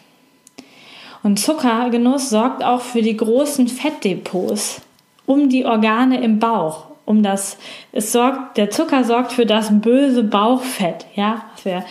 Und 1.22 1.38
Zuckergenuss 1.38 2.30
sorgt 2.30 2.64
auch 2.64 2.80
für 2.80 3.02
die 3.02 3.16
großen 3.16 3.68
Fettdepots 3.68 4.82
um 5.24 5.48
die 5.48 5.64
Organe 5.64 6.22
im 6.22 6.38
Bauch. 6.38 6.86
Um 7.04 7.22
das, 7.22 7.58
es 7.92 8.12
sorgt, 8.12 8.56
der 8.56 8.70
Zucker 8.70 9.04
sorgt 9.04 9.32
für 9.32 9.46
das 9.46 9.68
böse 9.70 10.22
Bauchfett, 10.24 11.06
ja, 11.14 11.44
was 11.54 11.64
wir 11.64 11.84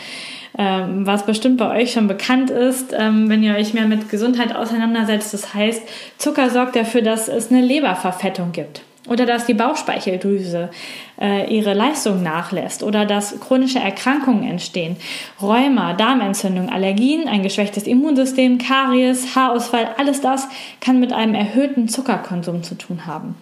ähm, 0.57 1.07
was 1.07 1.25
bestimmt 1.25 1.57
bei 1.57 1.81
euch 1.81 1.93
schon 1.93 2.09
bekannt 2.09 2.49
ist, 2.49 2.93
ähm, 2.97 3.29
wenn 3.29 3.41
ihr 3.41 3.55
euch 3.55 3.73
mehr 3.73 3.85
mit 3.85 4.09
Gesundheit 4.09 4.53
auseinandersetzt. 4.53 5.33
Das 5.33 5.53
heißt, 5.53 5.81
Zucker 6.17 6.49
sorgt 6.49 6.75
dafür, 6.75 7.01
dass 7.01 7.29
es 7.29 7.51
eine 7.51 7.61
Leberverfettung 7.61 8.51
gibt 8.51 8.81
oder 9.07 9.25
dass 9.25 9.45
die 9.45 9.53
Bauchspeicheldrüse 9.53 10.69
äh, 11.19 11.53
ihre 11.53 11.73
Leistung 11.73 12.21
nachlässt 12.21 12.83
oder 12.83 13.05
dass 13.05 13.39
chronische 13.39 13.79
Erkrankungen 13.79 14.43
entstehen, 14.43 14.95
Rheuma, 15.41 15.93
Darmentzündung, 15.93 16.69
Allergien, 16.69 17.27
ein 17.27 17.41
geschwächtes 17.41 17.87
Immunsystem, 17.87 18.59
Karies, 18.59 19.35
Haarausfall, 19.35 19.89
alles 19.97 20.21
das 20.21 20.47
kann 20.79 20.99
mit 20.99 21.13
einem 21.13 21.33
erhöhten 21.33 21.87
Zuckerkonsum 21.87 22.63
zu 22.63 22.75
tun 22.75 23.07
haben. 23.07 23.35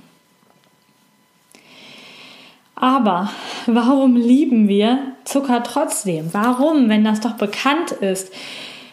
Aber 2.79 3.29
warum 3.65 4.15
lieben 4.15 4.69
wir 4.69 4.99
Zucker 5.25 5.63
trotzdem? 5.63 6.29
Warum, 6.31 6.87
wenn 6.87 7.03
das 7.03 7.19
doch 7.19 7.33
bekannt 7.33 7.91
ist, 7.91 8.33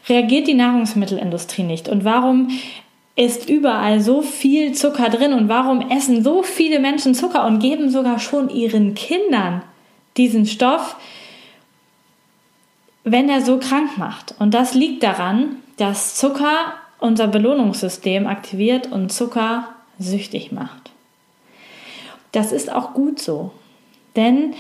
reagiert 0.09 0.49
die 0.49 0.55
Nahrungsmittelindustrie 0.55 1.63
nicht? 1.63 1.89
Und 1.89 2.05
warum 2.05 2.49
ist 3.17 3.49
überall 3.49 4.01
so 4.01 4.21
viel 4.21 4.73
Zucker 4.73 5.09
drin 5.09 5.33
und 5.33 5.49
warum 5.49 5.91
essen 5.91 6.23
so 6.23 6.43
viele 6.43 6.79
Menschen 6.79 7.15
Zucker 7.15 7.47
und 7.47 7.61
geben 7.61 7.91
sogar 7.91 8.19
schon 8.19 8.51
ihren 8.51 8.95
Kindern 8.95 9.63
diesen 10.19 10.45
Stoff, 10.45 10.97
wenn 13.05 13.31
er 13.31 13.41
so 13.41 13.59
krank 13.59 13.97
macht? 13.97 14.35
Und 14.39 14.53
das 14.53 14.75
liegt 14.75 15.03
daran, 15.03 15.57
dass 15.79 16.15
Zucker 16.15 16.75
unser 16.99 17.27
Belohnungssystem 17.27 18.27
aktiviert 18.27 18.93
und 18.93 19.11
Zucker 19.11 19.69
süchtig 19.99 20.53
macht. 20.53 20.91
Das 22.33 22.53
ist 22.53 22.71
auch 22.71 22.93
gut 22.93 23.19
so, 23.19 23.51
denn 24.15 24.55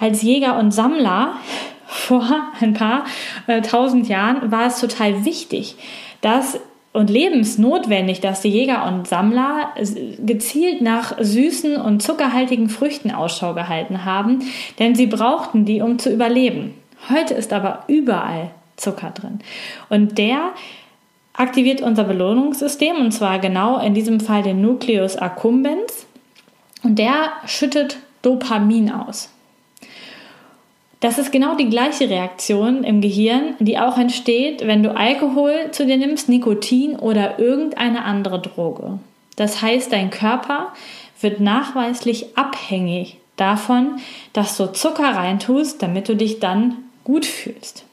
als 0.00 0.22
Jäger 0.22 0.58
und 0.58 0.72
Sammler 0.72 1.36
vor 1.86 2.26
ein 2.60 2.74
paar 2.74 3.04
äh, 3.46 3.62
tausend 3.62 4.08
Jahren 4.08 4.50
war 4.50 4.66
es 4.66 4.80
total 4.80 5.24
wichtig, 5.24 5.76
dass 6.20 6.58
und 6.94 7.10
lebensnotwendig, 7.10 8.20
dass 8.20 8.40
die 8.40 8.48
Jäger 8.48 8.86
und 8.86 9.08
Sammler 9.08 9.70
gezielt 10.24 10.80
nach 10.80 11.18
süßen 11.20 11.76
und 11.76 12.02
zuckerhaltigen 12.02 12.68
Früchten 12.68 13.10
Ausschau 13.10 13.52
gehalten 13.52 14.04
haben, 14.04 14.42
denn 14.78 14.94
sie 14.94 15.08
brauchten 15.08 15.64
die, 15.64 15.82
um 15.82 15.98
zu 15.98 16.10
überleben. 16.10 16.74
Heute 17.10 17.34
ist 17.34 17.52
aber 17.52 17.82
überall 17.88 18.52
Zucker 18.76 19.10
drin. 19.10 19.40
Und 19.90 20.18
der 20.18 20.52
aktiviert 21.32 21.80
unser 21.80 22.04
Belohnungssystem 22.04 22.96
und 22.96 23.10
zwar 23.10 23.40
genau 23.40 23.80
in 23.80 23.92
diesem 23.92 24.20
Fall 24.20 24.44
den 24.44 24.62
Nucleus 24.62 25.16
accumbens 25.16 26.06
und 26.84 27.00
der 27.00 27.32
schüttet 27.44 27.98
Dopamin 28.22 28.92
aus. 28.92 29.33
Das 31.04 31.18
ist 31.18 31.32
genau 31.32 31.54
die 31.54 31.68
gleiche 31.68 32.08
Reaktion 32.08 32.82
im 32.82 33.02
Gehirn, 33.02 33.56
die 33.58 33.78
auch 33.78 33.98
entsteht, 33.98 34.66
wenn 34.66 34.82
du 34.82 34.96
Alkohol 34.96 35.70
zu 35.70 35.84
dir 35.84 35.98
nimmst, 35.98 36.30
Nikotin 36.30 36.96
oder 36.96 37.38
irgendeine 37.38 38.06
andere 38.06 38.40
Droge. 38.40 38.98
Das 39.36 39.60
heißt, 39.60 39.92
dein 39.92 40.08
Körper 40.08 40.72
wird 41.20 41.40
nachweislich 41.40 42.38
abhängig 42.38 43.18
davon, 43.36 44.00
dass 44.32 44.56
du 44.56 44.72
Zucker 44.72 45.14
reintust, 45.14 45.82
damit 45.82 46.08
du 46.08 46.16
dich 46.16 46.40
dann 46.40 46.76
gut 47.04 47.26
fühlst. 47.26 47.84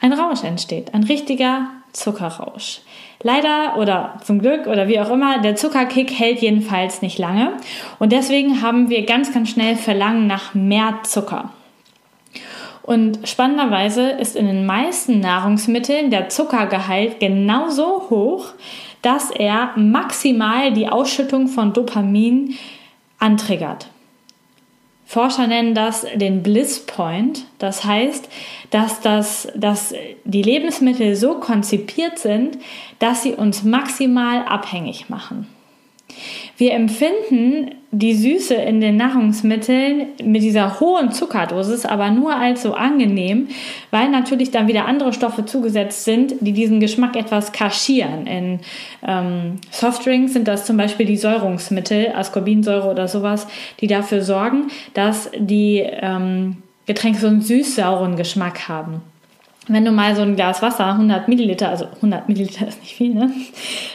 Ein 0.00 0.14
Rausch 0.14 0.44
entsteht, 0.44 0.94
ein 0.94 1.02
richtiger 1.02 1.68
Zuckerrausch. 1.96 2.80
Leider 3.22 3.76
oder 3.78 4.20
zum 4.24 4.40
Glück 4.40 4.66
oder 4.66 4.88
wie 4.88 5.00
auch 5.00 5.10
immer, 5.10 5.40
der 5.40 5.56
Zuckerkick 5.56 6.12
hält 6.12 6.40
jedenfalls 6.40 7.02
nicht 7.02 7.18
lange 7.18 7.56
und 7.98 8.12
deswegen 8.12 8.62
haben 8.62 8.88
wir 8.90 9.04
ganz, 9.04 9.32
ganz 9.32 9.50
schnell 9.50 9.76
Verlangen 9.76 10.26
nach 10.26 10.54
mehr 10.54 11.00
Zucker. 11.02 11.50
Und 12.82 13.26
spannenderweise 13.28 14.10
ist 14.10 14.36
in 14.36 14.46
den 14.46 14.64
meisten 14.64 15.18
Nahrungsmitteln 15.18 16.10
der 16.10 16.28
Zuckergehalt 16.28 17.18
genauso 17.18 18.06
hoch, 18.10 18.52
dass 19.02 19.32
er 19.32 19.72
maximal 19.76 20.72
die 20.72 20.88
Ausschüttung 20.88 21.48
von 21.48 21.72
Dopamin 21.72 22.56
antriggert. 23.18 23.88
Forscher 25.08 25.46
nennen 25.46 25.74
das 25.74 26.04
den 26.16 26.42
Bliss 26.42 26.84
Point. 26.84 27.46
Das 27.58 27.84
heißt, 27.84 28.28
dass, 28.70 29.00
das, 29.00 29.48
dass 29.54 29.94
die 30.24 30.42
Lebensmittel 30.42 31.14
so 31.14 31.34
konzipiert 31.38 32.18
sind, 32.18 32.58
dass 32.98 33.22
sie 33.22 33.34
uns 33.34 33.62
maximal 33.62 34.44
abhängig 34.44 35.08
machen. 35.08 35.46
Wir 36.56 36.72
empfinden 36.72 37.76
die 37.98 38.14
Süße 38.14 38.54
in 38.54 38.80
den 38.80 38.96
Nahrungsmitteln 38.96 40.08
mit 40.22 40.42
dieser 40.42 40.80
hohen 40.80 41.12
Zuckerdosis 41.12 41.86
aber 41.86 42.10
nur 42.10 42.36
als 42.36 42.62
so 42.62 42.74
angenehm, 42.74 43.48
weil 43.90 44.10
natürlich 44.10 44.50
dann 44.50 44.68
wieder 44.68 44.84
andere 44.84 45.12
Stoffe 45.12 45.46
zugesetzt 45.46 46.04
sind, 46.04 46.34
die 46.40 46.52
diesen 46.52 46.78
Geschmack 46.78 47.16
etwas 47.16 47.52
kaschieren. 47.52 48.26
In 48.26 48.60
ähm, 49.06 49.60
Softdrinks 49.70 50.34
sind 50.34 50.46
das 50.46 50.66
zum 50.66 50.76
Beispiel 50.76 51.06
die 51.06 51.16
Säurungsmittel, 51.16 52.12
Ascorbinsäure 52.14 52.90
oder 52.90 53.08
sowas, 53.08 53.46
die 53.80 53.86
dafür 53.86 54.22
sorgen, 54.22 54.68
dass 54.92 55.30
die 55.38 55.78
ähm, 55.78 56.58
Getränke 56.84 57.18
so 57.18 57.28
einen 57.28 57.40
süß-sauren 57.40 58.16
Geschmack 58.16 58.68
haben 58.68 59.00
wenn 59.68 59.84
du 59.84 59.90
mal 59.90 60.14
so 60.14 60.22
ein 60.22 60.36
Glas 60.36 60.62
Wasser, 60.62 60.86
100 60.86 61.28
Milliliter, 61.28 61.68
also 61.68 61.86
100 61.96 62.28
Milliliter 62.28 62.68
ist 62.68 62.80
nicht 62.80 62.94
viel, 62.94 63.14
ne? 63.14 63.30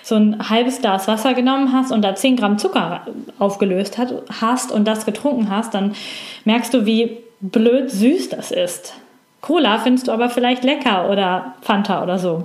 so 0.03 0.15
ein 0.15 0.49
halbes 0.49 0.81
Glas 0.81 1.07
Wasser 1.07 1.33
genommen 1.33 1.71
hast 1.71 1.91
und 1.91 2.01
da 2.01 2.15
10 2.15 2.35
Gramm 2.35 2.57
Zucker 2.57 3.05
aufgelöst 3.39 3.97
hat, 3.97 4.13
hast 4.41 4.71
und 4.71 4.85
das 4.85 5.05
getrunken 5.05 5.49
hast, 5.49 5.73
dann 5.73 5.95
merkst 6.43 6.73
du, 6.73 6.85
wie 6.85 7.17
blöd 7.39 7.89
süß 7.89 8.29
das 8.29 8.51
ist. 8.51 8.93
Cola 9.39 9.79
findest 9.79 10.07
du 10.07 10.11
aber 10.11 10.29
vielleicht 10.29 10.63
lecker 10.63 11.09
oder 11.09 11.55
Fanta 11.61 12.03
oder 12.03 12.19
so. 12.19 12.43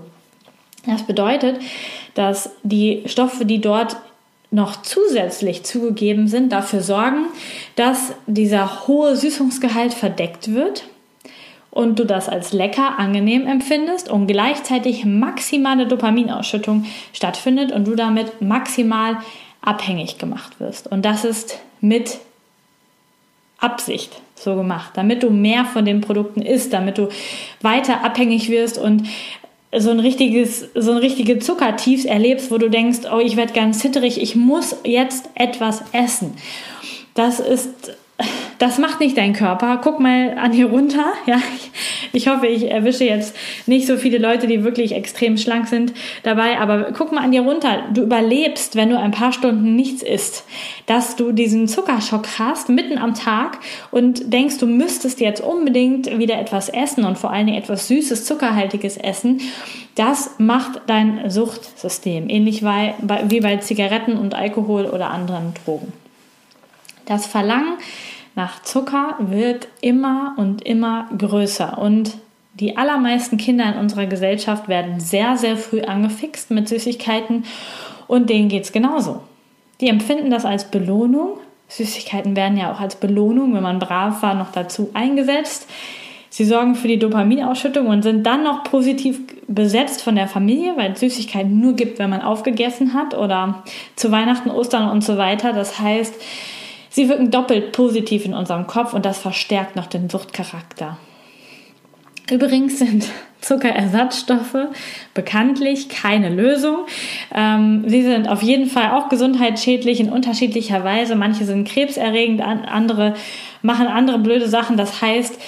Das 0.87 1.03
bedeutet, 1.03 1.59
dass 2.15 2.51
die 2.63 3.03
Stoffe, 3.07 3.45
die 3.45 3.61
dort 3.61 3.97
noch 4.53 4.83
zusätzlich 4.83 5.65
zugegeben 5.65 6.29
sind, 6.29 6.53
dafür 6.53 6.81
sorgen, 6.81 7.27
dass 7.75 8.13
dieser 8.27 8.87
hohe 8.87 9.17
Süßungsgehalt 9.17 9.93
verdeckt 9.93 10.55
wird 10.55 10.85
und 11.77 11.99
du 11.99 12.05
das 12.05 12.31
als 12.31 12.55
lecker, 12.55 12.99
angenehm 12.99 13.47
empfindest 13.47 14.11
und 14.11 14.27
gleichzeitig 14.27 15.05
maximale 15.05 15.87
Dopaminausschüttung 15.87 16.87
stattfindet 17.13 17.71
und 17.71 17.87
du 17.87 17.95
damit 17.95 18.41
maximal 18.41 19.19
abhängig 19.61 20.17
gemacht 20.17 20.59
wirst. 20.59 20.91
Und 20.91 21.05
das 21.05 21.27
ist 21.27 21.59
mit 21.83 22.19
Absicht 23.59 24.23
so 24.35 24.57
gemacht, 24.57 24.93
damit 24.95 25.23
du 25.23 25.29
mehr 25.29 25.67
von 25.67 25.85
den 25.85 26.01
Produkten 26.01 26.41
isst, 26.41 26.73
damit 26.73 26.97
du 26.97 27.09
weiter 27.61 28.03
abhängig 28.05 28.49
wirst 28.49 28.79
und 28.79 29.07
so 29.77 29.91
ein 29.91 30.01
richtiges, 30.01 30.71
so 30.75 30.93
ein 30.93 30.99
richtige 30.99 31.41
Zuckertiefs 31.41 32.07
erlebst, 32.07 32.51
wo 32.51 32.57
du 32.57 32.71
denkst, 32.71 33.01
oh, 33.13 33.19
ich 33.19 33.37
werde 33.37 33.53
ganz 33.53 33.81
zitterig, 33.81 34.21
ich 34.23 34.35
muss 34.35 34.77
jetzt 34.85 35.29
etwas 35.35 35.83
essen. 35.93 36.37
Das 37.13 37.39
ist 37.39 37.97
das 38.59 38.79
macht 38.79 39.01
nicht 39.01 39.17
dein 39.19 39.33
Körper. 39.33 39.81
Guck 39.83 40.01
mal 40.01 40.37
an 40.39 40.53
hier 40.53 40.67
runter. 40.67 41.05
Ja, 41.27 41.41
ich, 42.13 42.29
hoffe, 42.29 42.47
ich 42.47 42.71
erwische 42.71 43.05
jetzt 43.05 43.35
nicht 43.67 43.87
so 43.89 43.97
viele 43.97 44.19
Leute, 44.19 44.47
die 44.47 44.63
wirklich 44.63 44.93
extrem 44.93 45.37
schlank 45.37 45.67
sind 45.67 45.93
dabei. 46.23 46.59
Aber 46.59 46.93
guck 46.93 47.11
mal 47.11 47.23
an 47.23 47.33
dir 47.33 47.43
runter. 47.43 47.83
Du 47.93 48.03
überlebst, 48.03 48.77
wenn 48.77 48.91
du 48.91 48.99
ein 48.99 49.11
paar 49.11 49.33
Stunden 49.33 49.75
nichts 49.75 50.03
isst. 50.05 50.45
Dass 50.87 51.17
du 51.17 51.33
diesen 51.33 51.67
Zuckerschock 51.67 52.39
hast 52.39 52.69
mitten 52.69 52.99
am 52.99 53.15
Tag 53.15 53.59
und 53.91 54.33
denkst, 54.33 54.59
du 54.59 54.67
müsstest 54.67 55.21
jetzt 55.21 55.41
unbedingt 55.41 56.17
wieder 56.19 56.39
etwas 56.39 56.69
essen 56.69 57.05
und 57.05 57.19
vor 57.19 57.33
allen 57.33 57.47
Dingen 57.47 57.59
etwas 57.59 57.89
süßes, 57.89 58.25
zuckerhaltiges 58.25 58.97
essen. 58.97 59.41
Das 59.97 60.31
macht 60.39 60.83
dein 60.87 61.29
Suchtsystem. 61.29 62.29
Ähnlich 62.29 62.63
wie 62.63 63.41
bei 63.41 63.57
Zigaretten 63.57 64.17
und 64.17 64.35
Alkohol 64.35 64.85
oder 64.85 65.11
anderen 65.11 65.55
Drogen. 65.65 65.93
Das 67.07 67.27
Verlangen 67.27 67.79
nach 68.37 68.63
Zucker 68.63 69.17
wird 69.19 69.67
immer 69.81 70.35
und 70.37 70.63
immer 70.63 71.09
größer 71.17 71.79
und 71.79 72.19
die 72.55 72.77
allermeisten 72.77 73.39
Kinder 73.39 73.65
in 73.67 73.79
unserer 73.79 74.07
Gesellschaft 74.07 74.69
werden 74.69 75.01
sehr, 75.01 75.37
sehr 75.37 75.57
früh 75.57 75.83
angefixt 75.83 76.51
mit 76.51 76.69
Süßigkeiten 76.69 77.45
und 78.07 78.31
denen 78.31 78.49
geht 78.49 78.65
es 78.65 78.73
genauso. 78.73 79.23
Die 79.81 79.89
empfinden 79.89 80.31
das 80.31 80.45
als 80.45 80.71
Belohnung. 80.71 81.39
Süßigkeiten 81.69 82.37
werden 82.37 82.57
ja 82.57 82.73
auch 82.73 82.81
als 82.81 82.97
Belohnung, 82.97 83.55
wenn 83.55 83.63
man 83.63 83.79
brav 83.79 84.23
war, 84.23 84.35
noch 84.35 84.53
dazu 84.53 84.91
eingesetzt. 84.95 85.69
Sie 86.31 86.45
sorgen 86.45 86.75
für 86.75 86.89
die 86.89 86.99
Dopaminausschüttung 86.99 87.87
und 87.87 88.03
sind 88.03 88.27
dann 88.27 88.43
noch 88.43 88.65
positiv 88.65 89.21
besetzt 89.49 90.03
von 90.03 90.17
der 90.17 90.29
Familie, 90.29 90.77
weil 90.77 90.93
es 90.93 91.01
Süßigkeiten 91.01 91.61
nur 91.61 91.75
gibt, 91.75 91.99
wenn 91.99 92.11
man 92.11 92.21
aufgegessen 92.21 92.95
hat 92.95 93.15
oder 93.15 93.63
zu 93.97 94.13
Weihnachten, 94.13 94.51
Ostern 94.51 94.91
und 94.91 95.03
so 95.03 95.17
weiter. 95.17 95.53
Das 95.53 95.81
heißt, 95.81 96.15
Sie 96.97 97.11
wirken 97.11 97.31
doppelt 97.31 97.73
positiv 97.73 98.25
in 98.25 98.33
unserem 98.33 98.67
Kopf 98.67 98.95
und 98.95 99.05
das 99.05 99.19
verstärkt 99.19 99.77
noch 99.77 99.87
den 99.87 100.09
Suchtcharakter. 100.09 100.97
Übrigens 102.31 102.79
sind 102.79 103.05
Zuckerersatzstoffe 103.43 104.69
bekanntlich 105.13 105.91
keine 105.91 106.31
Lösung. 106.31 106.87
Ähm, 107.35 107.85
sie 107.87 108.03
sind 108.03 108.31
auf 108.31 108.43
jeden 108.43 108.65
Fall 108.65 108.93
auch 108.93 109.11
gesundheitsschädlich 109.11 110.01
in 110.01 110.11
unterschiedlicher 110.11 110.85
Weise. 110.85 111.17
Manche 111.17 111.45
sind 111.45 111.69
krebserregend, 111.69 112.41
andere 112.41 113.13
machen 113.61 113.89
andere 113.89 114.19
blöde 114.19 114.49
Sachen. 114.49 114.79
Das 114.79 115.03
heißt, 115.03 115.39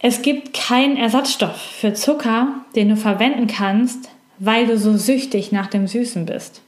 es 0.00 0.20
gibt 0.20 0.52
keinen 0.52 0.98
Ersatzstoff 0.98 1.56
für 1.56 1.94
Zucker, 1.94 2.48
den 2.76 2.90
du 2.90 2.96
verwenden 2.96 3.46
kannst, 3.46 4.10
weil 4.38 4.66
du 4.66 4.76
so 4.76 4.98
süchtig 4.98 5.50
nach 5.50 5.68
dem 5.68 5.86
Süßen 5.86 6.26
bist. 6.26 6.60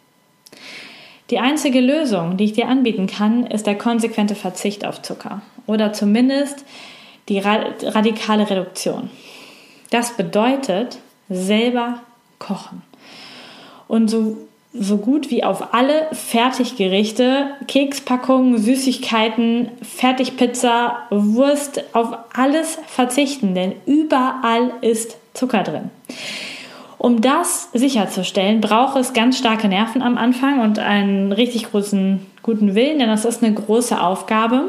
Die 1.32 1.38
einzige 1.38 1.80
Lösung, 1.80 2.36
die 2.36 2.44
ich 2.44 2.52
dir 2.52 2.68
anbieten 2.68 3.06
kann, 3.06 3.46
ist 3.46 3.66
der 3.66 3.78
konsequente 3.78 4.34
Verzicht 4.34 4.84
auf 4.84 5.00
Zucker 5.00 5.40
oder 5.66 5.94
zumindest 5.94 6.62
die 7.30 7.38
radikale 7.38 8.50
Reduktion. 8.50 9.08
Das 9.88 10.14
bedeutet 10.18 10.98
selber 11.30 12.02
kochen. 12.38 12.82
Und 13.88 14.08
so, 14.08 14.36
so 14.74 14.98
gut 14.98 15.30
wie 15.30 15.42
auf 15.42 15.72
alle 15.72 16.06
Fertiggerichte, 16.12 17.46
Kekspackungen, 17.66 18.58
Süßigkeiten, 18.58 19.70
Fertigpizza, 19.80 20.98
Wurst, 21.08 21.82
auf 21.94 22.08
alles 22.34 22.78
verzichten, 22.88 23.54
denn 23.54 23.72
überall 23.86 24.70
ist 24.82 25.16
Zucker 25.32 25.62
drin. 25.62 25.88
Um 27.02 27.20
das 27.20 27.68
sicherzustellen, 27.72 28.60
braucht 28.60 28.96
es 28.96 29.12
ganz 29.12 29.36
starke 29.36 29.66
Nerven 29.66 30.02
am 30.02 30.16
Anfang 30.16 30.60
und 30.60 30.78
einen 30.78 31.32
richtig 31.32 31.68
großen 31.68 32.24
guten 32.44 32.76
Willen, 32.76 33.00
denn 33.00 33.08
das 33.08 33.24
ist 33.24 33.42
eine 33.42 33.52
große 33.52 34.00
Aufgabe. 34.00 34.66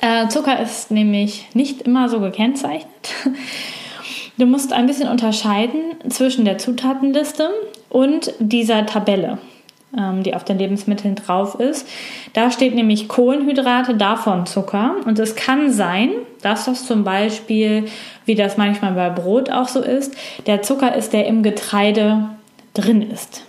Äh, 0.00 0.26
Zucker 0.26 0.58
ist 0.58 0.90
nämlich 0.90 1.46
nicht 1.54 1.82
immer 1.82 2.08
so 2.08 2.18
gekennzeichnet. 2.18 2.90
Du 4.36 4.46
musst 4.46 4.72
ein 4.72 4.86
bisschen 4.86 5.08
unterscheiden 5.08 5.80
zwischen 6.08 6.44
der 6.44 6.58
Zutatenliste 6.58 7.50
und 7.88 8.32
dieser 8.40 8.86
Tabelle, 8.86 9.38
die 9.92 10.34
auf 10.34 10.44
den 10.44 10.58
Lebensmitteln 10.58 11.14
drauf 11.14 11.58
ist. 11.58 11.88
Da 12.34 12.50
steht 12.50 12.74
nämlich 12.74 13.08
Kohlenhydrate, 13.08 13.94
davon 13.94 14.44
Zucker. 14.44 14.96
Und 15.06 15.18
es 15.18 15.34
kann 15.34 15.72
sein, 15.72 16.10
dass 16.42 16.66
das 16.66 16.86
zum 16.86 17.04
Beispiel, 17.04 17.86
wie 18.26 18.34
das 18.34 18.58
manchmal 18.58 18.92
bei 18.92 19.08
Brot 19.08 19.50
auch 19.50 19.68
so 19.68 19.80
ist, 19.80 20.14
der 20.46 20.62
Zucker 20.62 20.94
ist, 20.94 21.14
der 21.14 21.26
im 21.26 21.42
Getreide 21.42 22.28
drin 22.74 23.02
ist. 23.02 23.44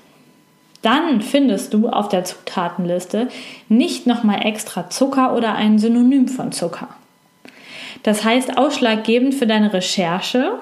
Dann 0.82 1.22
findest 1.22 1.74
du 1.74 1.90
auf 1.90 2.08
der 2.08 2.24
Zutatenliste 2.24 3.28
nicht 3.68 4.08
nochmal 4.08 4.46
extra 4.46 4.90
Zucker 4.90 5.36
oder 5.36 5.56
ein 5.56 5.78
Synonym 5.78 6.30
von 6.30 6.54
Zucker. 6.54 6.88
Das 8.04 8.24
heißt, 8.24 8.58
ausschlaggebend 8.58 9.36
für 9.36 9.46
deine 9.46 9.74
Recherche 9.74 10.54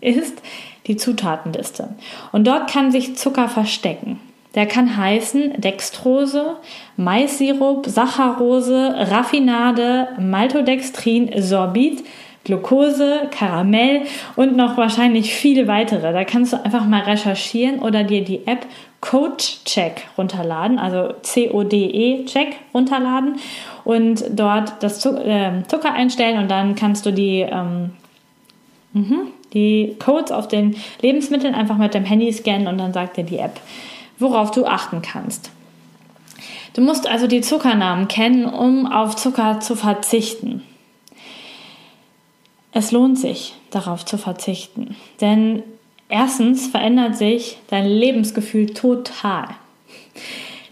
ist 0.00 0.40
die 0.86 0.96
Zutatenliste. 0.96 1.90
Und 2.32 2.46
dort 2.46 2.70
kann 2.70 2.90
sich 2.90 3.16
Zucker 3.16 3.48
verstecken. 3.48 4.18
Der 4.54 4.66
kann 4.66 4.96
heißen 4.96 5.60
Dextrose, 5.60 6.56
Maissirup, 6.96 7.86
Saccharose, 7.86 8.94
Raffinade, 9.10 10.08
Maltodextrin, 10.18 11.42
Sorbit, 11.42 12.04
Glucose, 12.44 13.28
Karamell 13.30 14.02
und 14.36 14.56
noch 14.56 14.76
wahrscheinlich 14.76 15.34
viele 15.34 15.66
weitere. 15.66 16.12
Da 16.12 16.24
kannst 16.24 16.52
du 16.52 16.62
einfach 16.62 16.84
mal 16.86 17.00
recherchieren 17.00 17.80
oder 17.80 18.04
dir 18.04 18.22
die 18.22 18.46
App 18.46 18.66
CodeCheck 19.00 20.06
runterladen, 20.16 20.78
also 20.78 21.14
C-O-D-E-Check 21.22 22.56
runterladen 22.72 23.36
und 23.84 24.24
dort 24.30 24.82
das 24.82 25.04
ähm, 25.24 25.64
Zucker 25.68 25.92
einstellen 25.92 26.38
und 26.38 26.50
dann 26.50 26.74
kannst 26.74 27.04
du 27.04 27.12
die, 27.12 27.40
ähm, 27.40 27.90
mhm, 28.92 29.28
die 29.52 29.96
Codes 29.98 30.32
auf 30.32 30.48
den 30.48 30.76
Lebensmitteln 31.02 31.54
einfach 31.54 31.76
mit 31.76 31.92
dem 31.92 32.04
Handy 32.04 32.32
scannen 32.32 32.66
und 32.66 32.78
dann 32.78 32.94
sagt 32.94 33.18
dir 33.18 33.24
die 33.24 33.38
App, 33.38 33.60
worauf 34.18 34.50
du 34.50 34.66
achten 34.66 35.02
kannst. 35.02 35.50
Du 36.74 36.82
musst 36.82 37.06
also 37.08 37.26
die 37.26 37.40
Zuckernamen 37.40 38.08
kennen, 38.08 38.46
um 38.46 38.90
auf 38.90 39.16
Zucker 39.16 39.60
zu 39.60 39.76
verzichten. 39.76 40.62
Es 42.72 42.90
lohnt 42.90 43.18
sich, 43.18 43.54
darauf 43.70 44.04
zu 44.04 44.18
verzichten, 44.18 44.96
denn 45.20 45.62
erstens 46.08 46.66
verändert 46.66 47.16
sich 47.16 47.58
dein 47.68 47.86
Lebensgefühl 47.86 48.66
total. 48.66 49.46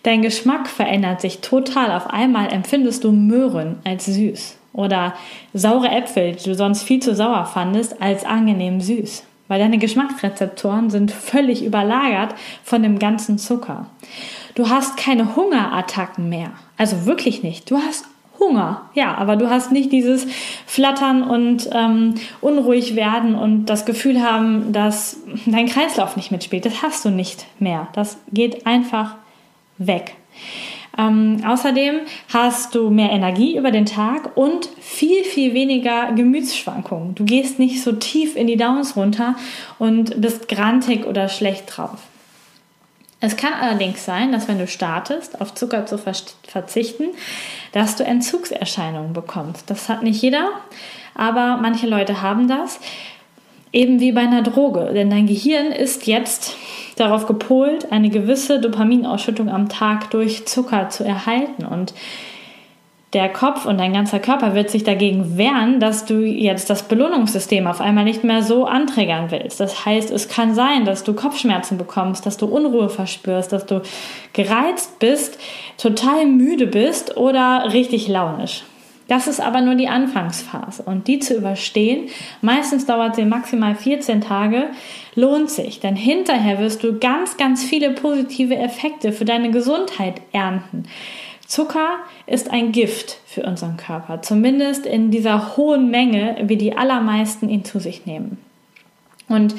Dein 0.03 0.23
Geschmack 0.23 0.69
verändert 0.69 1.21
sich 1.21 1.39
total. 1.39 1.93
Auf 1.93 2.09
einmal 2.11 2.53
empfindest 2.53 3.05
du 3.05 3.13
Möhren 3.13 3.79
als 3.85 4.07
süß 4.07 4.59
oder 4.73 5.15
saure 5.55 5.91
Äpfel, 5.91 6.33
die 6.33 6.43
du 6.43 6.55
sonst 6.57 6.83
viel 6.83 7.01
zu 7.01 7.15
sauer 7.15 7.45
fandest, 7.45 8.03
als 8.03 8.25
angenehm 8.25 8.81
süß 8.81 9.23
weil 9.53 9.59
deine 9.59 9.77
Geschmacksrezeptoren 9.77 10.89
sind 10.89 11.11
völlig 11.11 11.63
überlagert 11.63 12.35
von 12.65 12.83
dem 12.83 12.99
ganzen 12.99 13.37
Zucker. 13.37 13.85
Du 14.55 14.71
hast 14.71 14.97
keine 14.97 15.37
Hungerattacken 15.37 16.31
mehr. 16.31 16.53
Also 16.79 17.05
wirklich 17.05 17.43
nicht. 17.43 17.71
Du 17.71 17.77
hast 17.77 18.07
Hunger, 18.41 18.89
ja, 18.95 19.15
aber 19.15 19.37
du 19.37 19.51
hast 19.51 19.71
nicht 19.71 19.93
dieses 19.93 20.27
Flattern 20.65 21.23
und 21.23 21.69
ähm, 21.71 22.15
unruhig 22.41 22.97
werden 22.97 23.35
und 23.35 23.67
das 23.67 23.85
Gefühl 23.85 24.23
haben, 24.23 24.73
dass 24.73 25.19
dein 25.45 25.67
Kreislauf 25.67 26.17
nicht 26.17 26.33
mitspielt. 26.33 26.65
Das 26.65 26.81
hast 26.81 27.05
du 27.05 27.11
nicht 27.11 27.45
mehr. 27.59 27.89
Das 27.93 28.17
geht 28.33 28.67
einfach 28.67 29.17
weg. 29.77 30.15
Ähm, 30.99 31.43
außerdem 31.47 32.01
hast 32.33 32.75
du 32.75 32.91
mehr 32.91 33.11
Energie 33.11 33.57
über 33.57 33.71
den 33.71 33.87
Tag 33.87 34.37
und 34.37 34.69
viel, 34.79 35.25
viel 35.25 35.55
weniger 35.55 36.13
Gemütsschwankungen. 36.13 37.15
Du 37.15 37.25
gehst 37.25 37.59
nicht 37.59 37.83
so 37.83 37.93
tief 37.93 38.37
in 38.37 38.47
die 38.47 38.57
Downs 38.57 38.97
runter 38.97 39.37
und 39.79 40.21
bist 40.21 40.49
grantig 40.49 41.07
oder 41.07 41.29
schlecht 41.29 41.77
drauf. 41.77 41.99
Es 43.25 43.37
kann 43.37 43.55
allerdings 43.55 44.05
sein, 44.05 44.33
dass 44.33 44.49
wenn 44.49 44.59
du 44.59 44.67
startest, 44.67 45.41
auf 45.41 45.55
Zucker 45.55 45.87
zu 45.87 45.97
verzichten, 45.97 47.05
dass 47.71 47.95
du 47.95 48.05
Entzugserscheinungen 48.05 49.13
bekommst. 49.13 49.71
Das 49.71 49.89
hat 49.89 50.03
nicht 50.03 50.21
jeder, 50.21 50.49
aber 51.15 51.57
manche 51.63 51.87
Leute 51.87 52.21
haben 52.21 52.49
das. 52.49 52.81
Eben 53.73 54.01
wie 54.01 54.13
bei 54.13 54.23
einer 54.23 54.43
Droge, 54.43 54.93
denn 54.93 55.09
dein 55.09 55.27
Gehirn 55.27 55.69
ist 55.69 56.07
jetzt 56.07 56.57
darauf 57.03 57.27
gepolt, 57.27 57.93
eine 57.93 58.09
gewisse 58.09 58.61
Dopaminausschüttung 58.61 59.49
am 59.49 59.69
Tag 59.69 60.11
durch 60.11 60.47
Zucker 60.47 60.89
zu 60.89 61.05
erhalten. 61.05 61.65
Und 61.65 61.93
der 63.13 63.29
Kopf 63.29 63.67
und 63.67 63.79
dein 63.79 63.93
ganzer 63.93 64.21
Körper 64.21 64.55
wird 64.55 64.71
sich 64.71 64.85
dagegen 64.85 65.37
wehren, 65.37 65.81
dass 65.81 66.07
du 66.07 66.21
jetzt 66.21 66.71
das 66.71 66.85
Belohnungssystem 66.85 67.67
auf 67.67 67.83
einmal 67.83 68.05
nicht 68.05 68.25
mehr 68.25 68.43
so 68.43 68.65
anträgern 68.65 69.31
willst. 69.31 69.61
Das 69.61 69.85
heißt, 69.85 70.11
es 70.11 70.29
kann 70.29 70.55
sein, 70.55 70.87
dass 70.87 71.05
du 71.05 71.13
Kopfschmerzen 71.13 71.77
bekommst, 71.77 72.25
dass 72.25 72.39
du 72.39 72.47
Unruhe 72.47 72.89
verspürst, 72.89 73.53
dass 73.53 73.67
du 73.67 73.83
gereizt 74.33 74.99
bist, 74.99 75.39
total 75.77 76.25
müde 76.25 76.67
bist 76.67 77.19
oder 77.19 77.73
richtig 77.75 78.09
launisch. 78.09 78.63
Das 79.13 79.27
ist 79.27 79.43
aber 79.43 79.61
nur 79.61 79.75
die 79.75 79.89
Anfangsphase 79.89 80.85
und 80.85 81.07
die 81.07 81.19
zu 81.19 81.37
überstehen, 81.37 82.09
meistens 82.41 82.87
dauert 82.87 83.15
sie 83.15 83.27
maximal 83.27 83.75
14 83.75 84.23
Tage, 84.23 84.71
lohnt 85.15 85.51
sich, 85.51 85.81
denn 85.81 85.97
hinterher 85.97 86.59
wirst 86.59 86.83
du 86.83 86.99
ganz, 86.99 87.37
ganz 87.37 87.63
viele 87.63 87.91
positive 87.91 88.57
Effekte 88.57 89.13
für 89.13 89.27
deine 89.27 89.51
Gesundheit 89.51 90.23
ernten. 90.33 90.85
Zucker 91.47 91.97
ist 92.27 92.51
ein 92.51 92.73
Gift 92.73 93.19
für 93.27 93.43
unseren 93.43 93.77
Körper, 93.77 94.23
zumindest 94.23 94.87
in 94.87 95.11
dieser 95.11 95.59
hohen 95.59 95.91
Menge, 95.91 96.37
wie 96.45 96.57
die 96.57 96.75
allermeisten 96.75 97.51
ihn 97.51 97.67
zu 97.67 97.81
sich 97.81 98.07
nehmen. 98.07 98.39
Und 99.29 99.55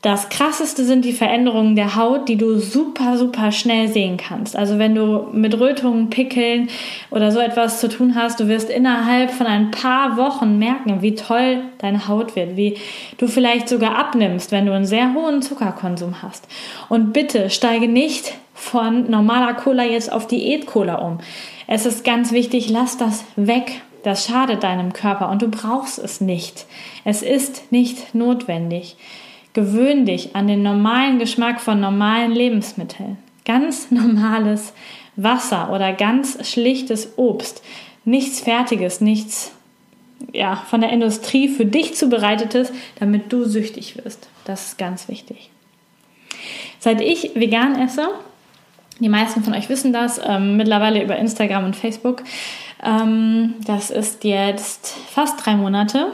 das 0.00 0.28
krasseste 0.28 0.84
sind 0.84 1.04
die 1.04 1.12
Veränderungen 1.12 1.74
der 1.74 1.96
Haut, 1.96 2.28
die 2.28 2.36
du 2.36 2.58
super, 2.60 3.18
super 3.18 3.50
schnell 3.50 3.88
sehen 3.88 4.16
kannst. 4.16 4.54
Also 4.54 4.78
wenn 4.78 4.94
du 4.94 5.26
mit 5.32 5.58
Rötungen, 5.58 6.08
Pickeln 6.08 6.68
oder 7.10 7.32
so 7.32 7.40
etwas 7.40 7.80
zu 7.80 7.88
tun 7.88 8.14
hast, 8.14 8.38
du 8.38 8.46
wirst 8.46 8.70
innerhalb 8.70 9.32
von 9.32 9.46
ein 9.46 9.72
paar 9.72 10.16
Wochen 10.16 10.56
merken, 10.56 11.02
wie 11.02 11.16
toll 11.16 11.62
deine 11.78 12.06
Haut 12.06 12.36
wird, 12.36 12.56
wie 12.56 12.76
du 13.18 13.26
vielleicht 13.26 13.68
sogar 13.68 13.96
abnimmst, 13.96 14.52
wenn 14.52 14.66
du 14.66 14.72
einen 14.72 14.86
sehr 14.86 15.14
hohen 15.14 15.42
Zuckerkonsum 15.42 16.22
hast. 16.22 16.46
Und 16.88 17.12
bitte 17.12 17.50
steige 17.50 17.88
nicht 17.88 18.34
von 18.54 19.10
normaler 19.10 19.54
Cola 19.54 19.82
jetzt 19.82 20.12
auf 20.12 20.28
Diät-Cola 20.28 20.96
um. 20.96 21.18
Es 21.66 21.86
ist 21.86 22.04
ganz 22.04 22.30
wichtig, 22.30 22.70
lass 22.70 22.98
das 22.98 23.24
weg. 23.34 23.82
Das 24.04 24.26
schadet 24.26 24.62
deinem 24.62 24.92
Körper 24.92 25.28
und 25.28 25.42
du 25.42 25.48
brauchst 25.48 25.98
es 25.98 26.20
nicht. 26.20 26.66
Es 27.04 27.22
ist 27.22 27.72
nicht 27.72 28.14
notwendig. 28.14 28.96
Gewöhn 29.52 30.06
dich 30.06 30.36
an 30.36 30.46
den 30.46 30.62
normalen 30.62 31.18
Geschmack 31.18 31.60
von 31.60 31.80
normalen 31.80 32.32
Lebensmitteln. 32.32 33.18
Ganz 33.44 33.90
normales 33.90 34.72
Wasser 35.16 35.72
oder 35.72 35.92
ganz 35.92 36.48
schlichtes 36.48 37.14
Obst. 37.16 37.62
Nichts 38.04 38.40
Fertiges, 38.40 39.00
nichts 39.00 39.52
ja, 40.32 40.56
von 40.56 40.80
der 40.80 40.90
Industrie 40.90 41.48
für 41.48 41.64
dich 41.64 41.94
zubereitetes, 41.94 42.72
damit 42.98 43.32
du 43.32 43.44
süchtig 43.44 43.96
wirst. 43.96 44.28
Das 44.44 44.68
ist 44.68 44.78
ganz 44.78 45.08
wichtig. 45.08 45.50
Seit 46.78 47.00
ich 47.00 47.34
vegan 47.34 47.80
esse, 47.80 48.08
die 49.00 49.08
meisten 49.08 49.42
von 49.42 49.54
euch 49.54 49.68
wissen 49.68 49.92
das, 49.92 50.20
ähm, 50.24 50.56
mittlerweile 50.56 51.02
über 51.02 51.16
Instagram 51.16 51.64
und 51.64 51.76
Facebook, 51.76 52.22
ähm, 52.82 53.54
das 53.66 53.90
ist 53.90 54.24
jetzt 54.24 54.94
fast 55.10 55.44
drei 55.44 55.56
Monate, 55.56 56.12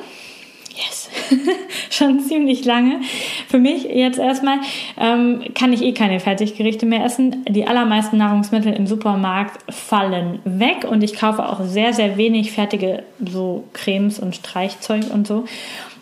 Yes, 0.77 1.09
schon 1.91 2.19
ziemlich 2.21 2.65
lange. 2.65 3.01
Für 3.49 3.59
mich 3.59 3.85
jetzt 3.85 4.19
erstmal 4.19 4.59
ähm, 4.99 5.45
kann 5.55 5.73
ich 5.73 5.83
eh 5.83 5.93
keine 5.93 6.19
Fertiggerichte 6.19 6.85
mehr 6.85 7.05
essen. 7.05 7.45
Die 7.49 7.67
allermeisten 7.67 8.17
Nahrungsmittel 8.17 8.73
im 8.73 8.89
Supermarkt 8.89 9.73
fallen 9.73 10.41
weg 10.45 10.85
und 10.91 11.05
ich 11.05 11.15
kaufe 11.15 11.49
auch 11.49 11.63
sehr, 11.65 11.93
sehr 11.93 12.17
wenig 12.17 12.51
fertige 12.51 13.05
so 13.25 13.65
Cremes 13.73 14.19
und 14.19 14.35
Streichzeug 14.35 15.05
und 15.13 15.29
so. 15.29 15.45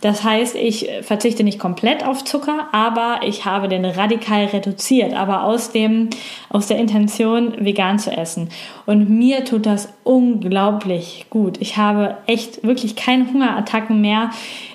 Das 0.03 0.25
heißt, 0.25 0.57
ich 0.57 0.91
verzichte 1.03 1.45
nicht 1.45 1.61
komplett 1.61 2.05
auf 2.05 2.25
Zucker, 2.25 2.67
aber 2.73 3.21
ich 3.25 3.45
habe 3.45 3.69
den 3.69 3.85
radikal 3.85 4.47
reduziert, 4.47 5.15
aber 5.15 5.45
aus 5.45 5.71
dem, 5.71 6.11
aus 6.49 6.67
der 6.67 6.79
Intention, 6.79 7.65
vegan 7.65 8.01
zu 8.01 8.11
essen. 8.11 8.49
Und 8.85 9.09
mir 9.09 9.45
tut 9.45 9.65
das 9.65 9.89
unglaublich 10.03 11.27
gut. 11.31 11.57
Ich 11.61 11.77
habe 11.77 12.17
echt 12.27 12.65
wirklich 12.65 12.97
keine 12.97 13.33
Hungerattacken 13.33 14.01
mehr. 14.01 14.31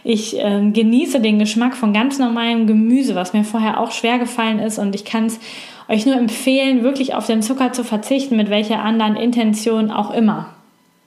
Ich 0.06 0.40
äh, 0.40 0.72
genieße 0.72 1.20
den 1.20 1.40
Geschmack 1.40 1.76
von 1.76 1.92
ganz 1.92 2.20
normalem 2.20 2.66
Gemüse, 2.66 3.13
was 3.13 3.34
mir 3.34 3.44
vorher 3.44 3.82
auch 3.82 3.92
schwer 3.92 4.20
gefallen 4.20 4.60
ist 4.60 4.80
und 4.80 4.96
ich 4.96 5.04
kann 5.04 5.26
es 5.26 5.42
euch 5.90 6.06
nur 6.06 6.16
empfehlen, 6.16 6.84
wirklich 6.84 7.16
auf 7.16 7.28
den 7.28 7.42
Zucker 7.42 7.74
zu 7.74 7.84
verzichten, 7.84 8.38
mit 8.38 8.50
welcher 8.50 8.82
anderen 8.82 9.18
Intention 9.18 9.92
auch 9.92 10.12
immer. 10.12 10.54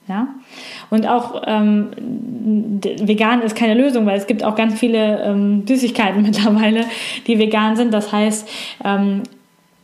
Ja? 0.08 0.28
Und 0.90 1.06
auch 1.06 1.42
ähm, 1.46 1.88
vegan 2.82 3.42
ist 3.42 3.54
keine 3.54 3.74
Lösung, 3.74 4.06
weil 4.06 4.18
es 4.18 4.26
gibt 4.26 4.42
auch 4.42 4.56
ganz 4.56 4.78
viele 4.78 5.22
ähm, 5.22 5.64
Süßigkeiten 5.66 6.22
mittlerweile, 6.22 6.84
die 7.26 7.38
vegan 7.38 7.76
sind. 7.76 7.94
Das 7.94 8.12
heißt, 8.12 8.48
ähm, 8.84 9.22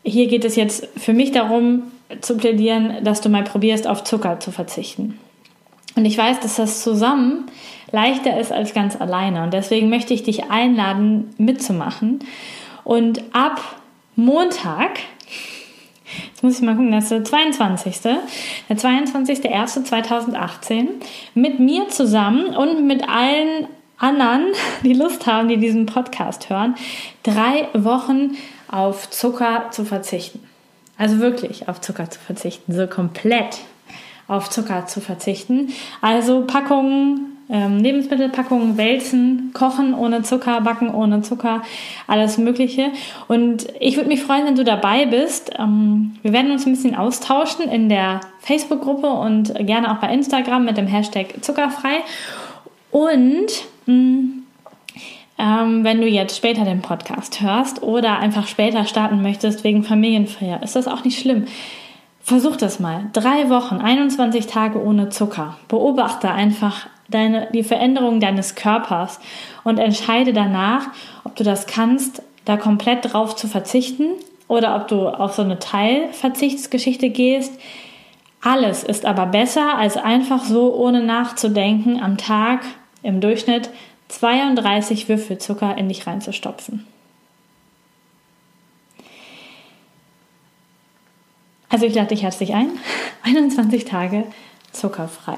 hier 0.05 0.27
geht 0.27 0.45
es 0.45 0.57
jetzt 0.57 0.89
für 0.97 1.13
mich 1.13 1.33
darum 1.33 1.85
zu 2.21 2.37
plädieren, 2.37 3.05
dass 3.05 3.21
du 3.21 3.29
mal 3.29 3.45
probierst, 3.45 3.87
auf 3.87 4.05
Zucker 4.05 4.41
zu 4.41 4.53
verzichten. 4.53 5.19
Und 5.97 6.05
ich 6.05 6.19
weiß, 6.19 6.41
dass 6.41 6.57
das 6.57 6.83
zusammen 6.83 7.47
leichter 7.91 8.39
ist 8.39 8.53
als 8.53 8.75
ganz 8.75 9.01
alleine. 9.01 9.43
Und 9.43 9.55
deswegen 9.55 9.89
möchte 9.89 10.13
ich 10.13 10.23
dich 10.23 10.51
einladen, 10.51 11.35
mitzumachen. 11.39 12.21
Und 12.85 13.23
ab 13.33 13.61
Montag 14.15 14.99
Jetzt 16.29 16.43
muss 16.43 16.57
ich 16.57 16.63
mal 16.63 16.75
gucken, 16.75 16.93
das 16.93 17.05
ist 17.05 17.11
der 17.11 17.25
22. 17.25 18.01
Der 18.03 18.77
22.01.2018 18.77 20.89
mit 21.35 21.59
mir 21.59 21.89
zusammen 21.89 22.57
und 22.57 22.87
mit 22.87 23.09
allen 23.09 23.67
anderen, 23.99 24.53
die 24.83 24.95
Lust 24.95 25.27
haben, 25.27 25.49
die 25.49 25.57
diesen 25.57 25.87
Podcast 25.87 26.51
hören, 26.51 26.75
drei 27.23 27.69
Wochen 27.73 28.37
auf 28.69 29.11
Zucker 29.11 29.71
zu 29.71 29.85
verzichten. 29.85 30.41
Also 30.99 31.19
wirklich 31.19 31.69
auf 31.69 31.81
Zucker 31.81 32.11
zu 32.11 32.19
verzichten, 32.19 32.73
so 32.73 32.87
komplett 32.87 33.59
auf 34.29 34.51
Zucker 34.51 34.87
zu 34.87 35.01
verzichten. 35.01 35.73
Also 36.01 36.45
Packungen 36.47 37.36
ähm, 37.49 37.79
Lebensmittelpackungen 37.79 38.77
wälzen, 38.77 39.51
kochen 39.55 39.95
ohne 39.95 40.23
Zucker, 40.23 40.61
backen 40.61 40.93
ohne 40.93 41.23
Zucker, 41.23 41.63
alles 42.07 42.39
Mögliche. 42.39 42.91
Und 43.29 43.67
ich 43.79 43.97
würde 43.97 44.09
mich 44.09 44.23
freuen, 44.23 44.47
wenn 44.47 44.57
du 44.57 44.65
dabei 44.65 45.07
bist. 45.07 45.53
Ähm, 45.59 46.17
wir 46.23 46.33
werden 46.33 46.51
uns 46.51 46.67
ein 46.67 46.73
bisschen 46.73 46.97
austauschen 46.97 47.69
in 47.69 47.89
der 47.89 48.21
Facebook-Gruppe 48.41 49.09
und 49.09 49.55
gerne 49.67 49.93
auch 49.93 50.01
bei 50.01 50.13
Instagram 50.13 50.65
mit 50.65 50.77
dem 50.77 50.87
Hashtag 50.87 51.43
Zuckerfrei. 51.43 52.03
Und 52.91 53.47
mh, 53.87 53.95
mm, 53.95 54.43
ähm, 55.39 55.85
wenn 55.85 56.01
du 56.01 56.09
jetzt 56.09 56.37
später 56.37 56.65
den 56.65 56.81
Podcast 56.81 57.43
hörst 57.43 57.83
oder 57.83 58.19
einfach 58.19 58.47
später 58.47 58.87
starten 58.87 59.23
möchtest 59.23 59.65
wegen 59.65 59.85
Familienfeier, 59.85 60.63
ist 60.63 60.77
das 60.77 60.89
auch 60.89 61.05
nicht 61.05 61.19
schlimm. 61.19 61.45
Versuch 62.21 62.57
das 62.57 62.81
mal. 62.81 63.11
Drei 63.13 63.51
Wochen, 63.51 63.77
21 63.77 64.47
Tage 64.47 64.83
ohne 64.83 65.11
Zucker. 65.11 65.59
Beobachte 65.69 66.31
einfach 66.31 66.89
deine, 67.09 67.49
die 67.53 67.63
Veränderung 67.63 68.21
deines 68.21 68.55
Körpers 68.55 69.21
und 69.65 69.79
entscheide 69.79 70.33
danach, 70.33 70.89
ob 71.25 71.37
du 71.37 71.45
das 71.45 71.67
kannst, 71.67 72.23
da 72.45 72.57
komplett 72.57 73.13
drauf 73.13 73.37
zu 73.37 73.49
verzichten 73.49 74.13
oder 74.49 74.77
ob 74.77 74.89
du 74.89 75.09
auf 75.09 75.35
so 75.35 75.43
eine 75.43 75.59
Teilverzichtsgeschichte 75.59 77.11
gehst. 77.11 77.59
Alles 78.41 78.85
ist 78.85 79.05
aber 79.05 79.27
besser, 79.27 79.77
als 79.77 79.97
einfach 79.97 80.45
so 80.45 80.75
ohne 80.75 81.03
nachzudenken 81.03 82.01
am 82.01 82.17
Tag 82.17 82.65
im 83.03 83.21
Durchschnitt 83.21 83.71
32 84.09 85.09
Würfel 85.09 85.39
Zucker 85.39 85.77
in 85.77 85.89
dich 85.89 86.07
reinzustopfen. 86.07 86.87
Also 91.69 91.87
ich 91.87 91.95
lade 91.95 92.09
dich 92.09 92.23
herzlich 92.23 92.55
ein. 92.55 92.71
21 93.25 93.85
Tage 93.85 94.25
zuckerfrei. 94.73 95.37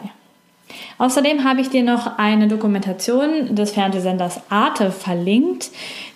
Außerdem 0.98 1.44
habe 1.44 1.60
ich 1.60 1.70
dir 1.70 1.82
noch 1.82 2.18
eine 2.18 2.48
Dokumentation 2.48 3.54
des 3.54 3.72
Fernsehsenders 3.72 4.40
Arte 4.50 4.90
verlinkt. 4.90 5.70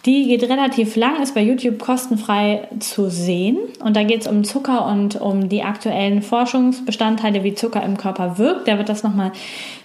Die 0.05 0.27
geht 0.27 0.43
relativ 0.43 0.97
lang, 0.97 1.23
ist 1.23 1.35
bei 1.35 1.43
YouTube 1.43 1.79
kostenfrei 1.79 2.67
zu 2.81 3.09
sehen. 3.09 3.59
Und 3.85 3.97
da 3.97 4.03
geht 4.03 4.23
es 4.23 4.27
um 4.27 4.43
Zucker 4.43 4.87
und 4.87 5.21
um 5.21 5.49
die 5.49 5.62
aktuellen 5.62 6.23
Forschungsbestandteile, 6.23 7.45
wie 7.45 7.55
Zucker 7.55 7.83
im 7.83 7.97
Körper 7.97 8.38
wirkt. 8.38 8.67
Da 8.67 8.79
wird 8.79 8.88
das 8.88 9.05
nochmal 9.05 9.33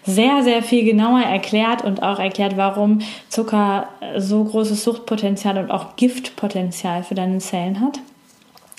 sehr, 0.04 0.42
sehr 0.42 0.64
viel 0.64 0.84
genauer 0.86 1.22
erklärt 1.22 1.84
und 1.84 2.02
auch 2.02 2.20
erklärt, 2.20 2.58
warum 2.58 3.00
Zucker 3.30 3.90
so 4.18 4.44
großes 4.44 4.84
Suchtpotenzial 4.84 5.58
und 5.60 5.70
auch 5.70 5.96
Giftpotenzial 5.96 7.04
für 7.04 7.16
deine 7.16 7.38
Zellen 7.38 7.80
hat. 7.82 8.00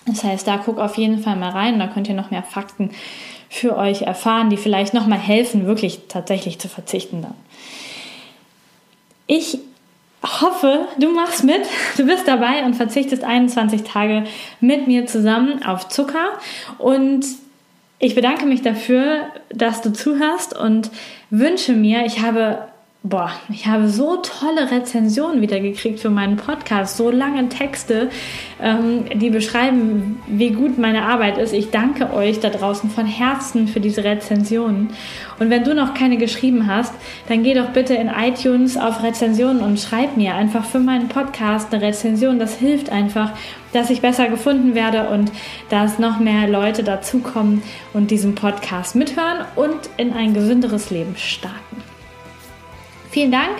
Das 0.07 0.24
heißt, 0.24 0.48
da 0.48 0.57
guck 0.57 0.79
auf 0.79 0.96
jeden 0.96 1.18
Fall 1.18 1.37
mal 1.37 1.51
rein, 1.51 1.79
da 1.79 1.87
könnt 1.87 2.09
ihr 2.09 2.14
noch 2.14 2.31
mehr 2.31 2.42
Fakten 2.42 2.90
für 3.48 3.76
euch 3.76 4.02
erfahren, 4.02 4.50
die 4.50 4.56
vielleicht 4.56 4.94
nochmal 4.94 5.18
helfen, 5.18 5.66
wirklich 5.66 6.00
tatsächlich 6.08 6.58
zu 6.58 6.68
verzichten 6.68 7.22
dann. 7.22 7.34
Ich 9.26 9.58
hoffe, 10.22 10.87
du 10.98 11.11
machst 11.11 11.44
mit, 11.44 11.61
du 11.96 12.04
bist 12.04 12.26
dabei 12.26 12.64
und 12.64 12.74
verzichtest 12.74 13.24
21 13.24 13.82
Tage 13.82 14.24
mit 14.61 14.87
mir 14.87 15.06
zusammen 15.06 15.62
auf 15.64 15.88
Zucker 15.88 16.30
und 16.78 17.24
ich 18.00 18.14
bedanke 18.14 18.46
mich 18.46 18.62
dafür, 18.62 19.22
dass 19.50 19.82
du 19.82 19.92
zuhörst 19.92 20.56
und 20.56 20.90
wünsche 21.30 21.72
mir, 21.72 22.06
ich 22.06 22.22
habe 22.22 22.68
boah, 23.04 23.30
ich 23.48 23.66
habe 23.66 23.88
so 23.88 24.16
tolle 24.16 24.70
Rezensionen 24.72 25.40
wieder 25.40 25.61
gekriegt 25.61 26.00
für 26.00 26.11
meinen 26.11 26.37
Podcast, 26.37 26.96
so 26.96 27.11
lange 27.11 27.48
Texte, 27.48 28.11
ähm, 28.61 29.04
die 29.14 29.30
beschreiben, 29.30 30.20
wie 30.26 30.50
gut 30.50 30.78
meine 30.78 31.04
Arbeit 31.04 31.38
ist. 31.38 31.52
Ich 31.52 31.70
danke 31.70 32.12
euch 32.12 32.40
da 32.40 32.50
draußen 32.50 32.90
von 32.90 33.06
Herzen 33.06 33.68
für 33.68 33.78
diese 33.78 34.02
Rezensionen. 34.02 34.90
Und 35.38 35.48
wenn 35.48 35.62
du 35.62 35.74
noch 35.74 35.94
keine 35.94 36.16
geschrieben 36.16 36.66
hast, 36.66 36.92
dann 37.28 37.44
geh 37.44 37.54
doch 37.54 37.68
bitte 37.68 37.94
in 37.94 38.08
iTunes 38.08 38.76
auf 38.76 39.02
Rezensionen 39.02 39.62
und 39.62 39.78
schreib 39.78 40.16
mir 40.16 40.34
einfach 40.34 40.64
für 40.64 40.80
meinen 40.80 41.08
Podcast 41.08 41.72
eine 41.72 41.82
Rezension. 41.82 42.40
Das 42.40 42.56
hilft 42.56 42.90
einfach, 42.90 43.30
dass 43.72 43.90
ich 43.90 44.00
besser 44.00 44.28
gefunden 44.28 44.74
werde 44.74 45.08
und 45.11 45.30
dass 45.70 46.00
noch 46.00 46.18
mehr 46.18 46.48
Leute 46.48 46.82
dazukommen 46.82 47.62
und 47.94 48.11
diesen 48.11 48.34
Podcast 48.34 48.96
mithören 48.96 49.44
und 49.54 49.78
in 49.96 50.12
ein 50.12 50.34
gesünderes 50.34 50.90
Leben 50.90 51.14
starten. 51.16 51.88
Vielen 53.18 53.33
Dank. 53.33 53.57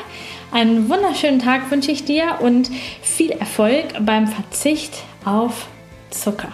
Einen 0.53 0.88
wunderschönen 0.88 1.40
Tag 1.40 1.68
wünsche 1.73 1.90
ich 1.90 2.05
dir 2.05 2.37
und 2.38 2.71
viel 3.03 3.33
Erfolg 3.33 3.87
beim 4.03 4.29
Verzicht 4.29 5.03
auf 5.25 5.66
Zucker. 6.11 6.53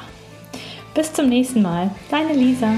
Bis 0.94 1.12
zum 1.12 1.28
nächsten 1.28 1.60
Mal. 1.60 1.90
Deine 2.10 2.32
Lisa. 2.32 2.72